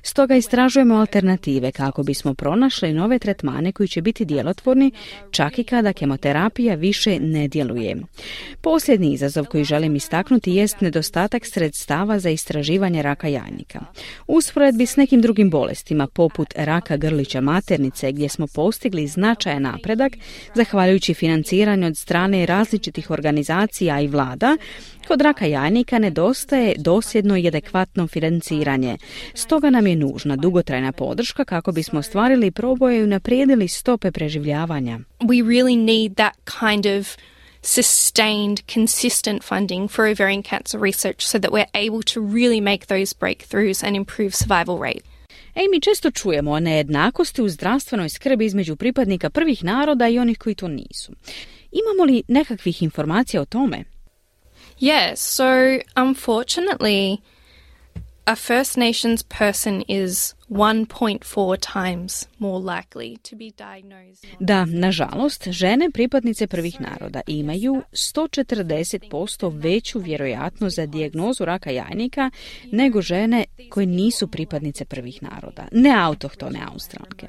[0.02, 4.90] Stoga istražujemo alternative kako bismo pronašli nove tretmane koji će biti djelotvorni
[5.30, 7.96] čak i kada kemoterapija više ne djeluje.
[8.60, 13.80] Posljednji izazov koji želim istaknuti jest nedostatak sredstava za istraživanje raka jajnika.
[14.26, 20.12] Usporedbi s nekim drugim bolestima poput raka grlića maternice gdje smo postigli značajan napredak
[20.54, 24.56] zahvaljujući financiranju od strane različitih organizacija i vlada,
[25.08, 28.96] Kod raka jajnika nedostaje dosljedno i adekvatno financiranje.
[29.34, 34.98] Stoga nam je nužna dugotrajna podrška kako bismo ostvarili proboje i unaprijedili stope preživljavanja.
[35.20, 37.06] We really need that kind of
[37.62, 43.14] sustained, consistent funding for ovarian cancer research so that we're able to really make those
[43.20, 45.04] breakthroughs and improve survival rate.
[45.54, 50.38] Ej, mi često čujemo o nejednakosti u zdravstvenoj skrbi između pripadnika prvih naroda i onih
[50.38, 51.12] koji to nisu.
[51.72, 53.95] Imamo li nekakvih informacija o tome?
[54.78, 57.22] Yeah, so unfortunately,
[58.26, 64.26] a First Nations person is 1.4 times more likely to be diagnosed.
[64.40, 72.30] Da, nažalost, žene pripadnice prvih naroda imaju 140% veću vjerojatnost za dijagnozu raka jajnika
[72.72, 77.28] nego žene koje nisu pripadnice prvih naroda, ne autohtone australke.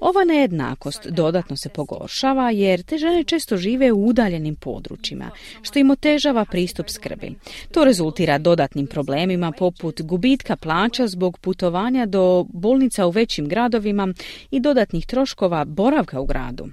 [0.00, 5.30] Ova nejednakost dodatno se pogoršava jer te žene često žive u udaljenim područjima,
[5.62, 7.34] što im otežava pristup skrbi.
[7.72, 14.08] To rezultira dodatnim problemima poput gubitka plaća zbog putovanja do bolnica u većim gradovima
[14.50, 16.68] i dodatnih troškova boravka u gradu.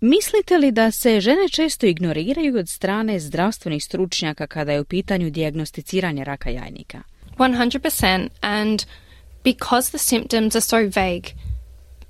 [0.00, 5.30] Mislite li da se žene često ignoriraju od strane zdravstvenih stručnjaka kada je u pitanju
[5.30, 7.02] dijagnosticiranje raka jajnika?
[7.38, 8.82] 100% and
[9.52, 11.34] because the symptoms are so vague.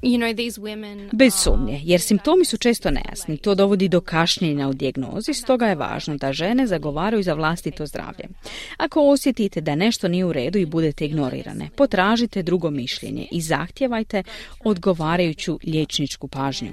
[0.00, 3.36] You know, these women Bez sumnje, jer simptomi su često nejasni.
[3.36, 8.28] To dovodi do kašnjenja u dijagnozi, stoga je važno da žene zagovaraju za vlastito zdravlje.
[8.76, 14.22] Ako osjetite da nešto nije u redu i budete ignorirane, potražite drugo mišljenje i zahtjevajte
[14.64, 16.70] odgovarajuću liječničku pažnju.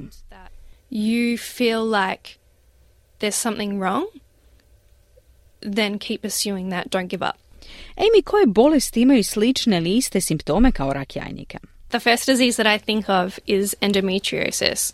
[0.91, 2.37] You feel like
[3.19, 4.05] there's something wrong,
[5.61, 7.44] then keep pursuing that, don't give up.
[7.95, 11.57] Amy, koje bolesti imaju slične liste simptome kao rak jajnika?
[11.89, 14.93] The first disease that I think of is endometriosis.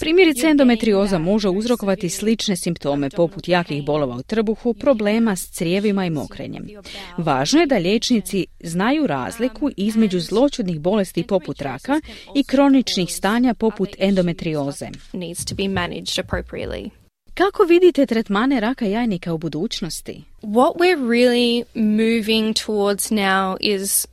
[0.00, 6.10] Primjerice endometrioza može uzrokovati slične simptome poput jakih bolova u trbuhu, problema s crijevima i
[6.10, 6.68] mokrenjem.
[7.16, 12.00] Važno je da liječnici znaju razliku između zloćudnih bolesti poput raka
[12.34, 14.88] i kroničnih stanja poput endometrioze.
[17.34, 20.24] Kako vidite tretmane raka jajnika u budućnosti?
[20.42, 24.06] What we're really moving towards now is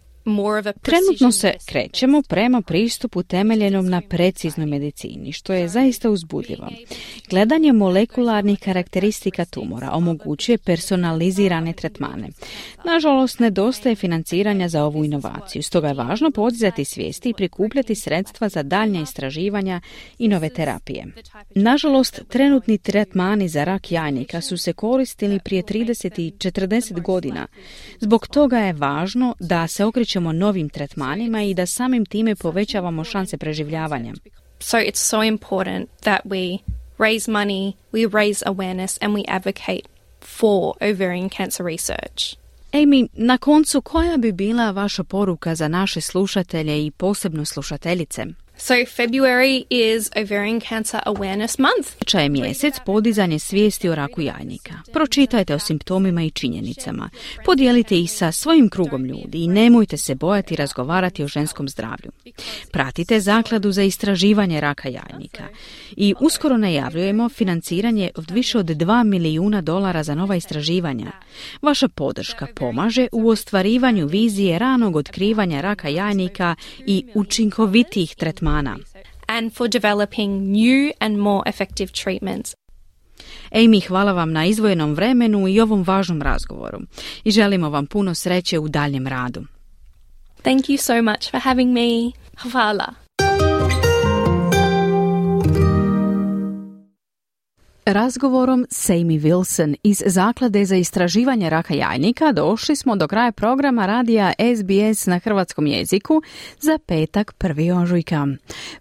[0.81, 6.67] Trenutno se krećemo prema pristupu temeljenom na preciznoj medicini, što je zaista uzbudljivo.
[7.29, 12.29] Gledanje molekularnih karakteristika tumora omogućuje personalizirane tretmane.
[12.85, 18.63] Nažalost, nedostaje financiranja za ovu inovaciju, stoga je važno podizati svijesti i prikupljati sredstva za
[18.63, 19.81] daljnja istraživanja
[20.17, 21.05] i nove terapije.
[21.55, 27.47] Nažalost, trenutni tretmani za rak jajnika su se koristili prije 30 i 40 godina.
[27.99, 33.03] Zbog toga je važno da se okreće okrećemo novim tretmanima i da samim time povećavamo
[33.03, 34.13] šanse preživljavanja.
[34.59, 36.57] So it's so important that we
[36.97, 39.85] raise money, we raise awareness and we advocate
[40.21, 42.35] for ovarian cancer research.
[42.73, 48.25] Amy, na koncu koja bi bila vaša poruka za naše slušatelje i posebno slušateljice?
[48.61, 52.17] So February is Ovarian Cancer Awareness Month.
[52.23, 54.73] je mjesec podizanje svijesti o raku jajnika.
[54.93, 57.09] Pročitajte o simptomima i činjenicama.
[57.45, 62.11] Podijelite ih sa svojim krugom ljudi i nemojte se bojati razgovarati o ženskom zdravlju.
[62.71, 65.43] Pratite zakladu za istraživanje raka jajnika.
[65.97, 71.11] I uskoro najavljujemo financiranje od više od 2 milijuna dolara za nova istraživanja.
[71.61, 76.55] Vaša podrška pomaže u ostvarivanju vizije ranog otkrivanja raka jajnika
[76.85, 78.48] i učinkovitih tretmana
[79.27, 82.55] And for developing new and more effective treatments.
[83.51, 86.79] Amy, hvala vam na izvojenom vremenu i ovom važnom razgovoru.
[87.23, 89.43] I želimo vam puno sreće u daljem radu.
[90.41, 92.11] Thank you so much for having me.
[92.51, 93.08] Hvala.
[97.85, 103.85] Razgovorom s Amy Wilson iz Zaklade za istraživanje raka jajnika došli smo do kraja programa
[103.85, 106.21] radija SBS na hrvatskom jeziku
[106.59, 107.81] za petak 1.
[107.81, 108.27] ožujka.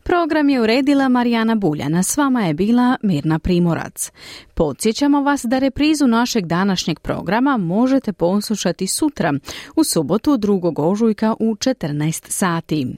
[0.02, 4.10] Program je uredila Marijana Buljana, s vama je bila Mirna Primorac.
[4.58, 9.34] Podsjećamo vas da reprizu našeg današnjeg programa možete poslušati sutra,
[9.76, 10.72] u subotu 2.
[10.76, 12.96] ožujka u 14 sati.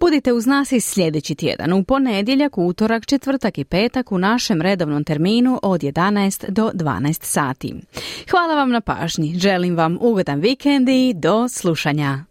[0.00, 5.04] Budite uz nas i sljedeći tjedan u ponedjeljak, utorak, četvrtak i petak u našem redovnom
[5.04, 7.74] terminu od 11 do 12 sati.
[8.30, 12.24] Hvala vam na pažnji, želim vam ugodan vikend i do slušanja.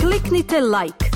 [0.00, 1.15] Kliknite like,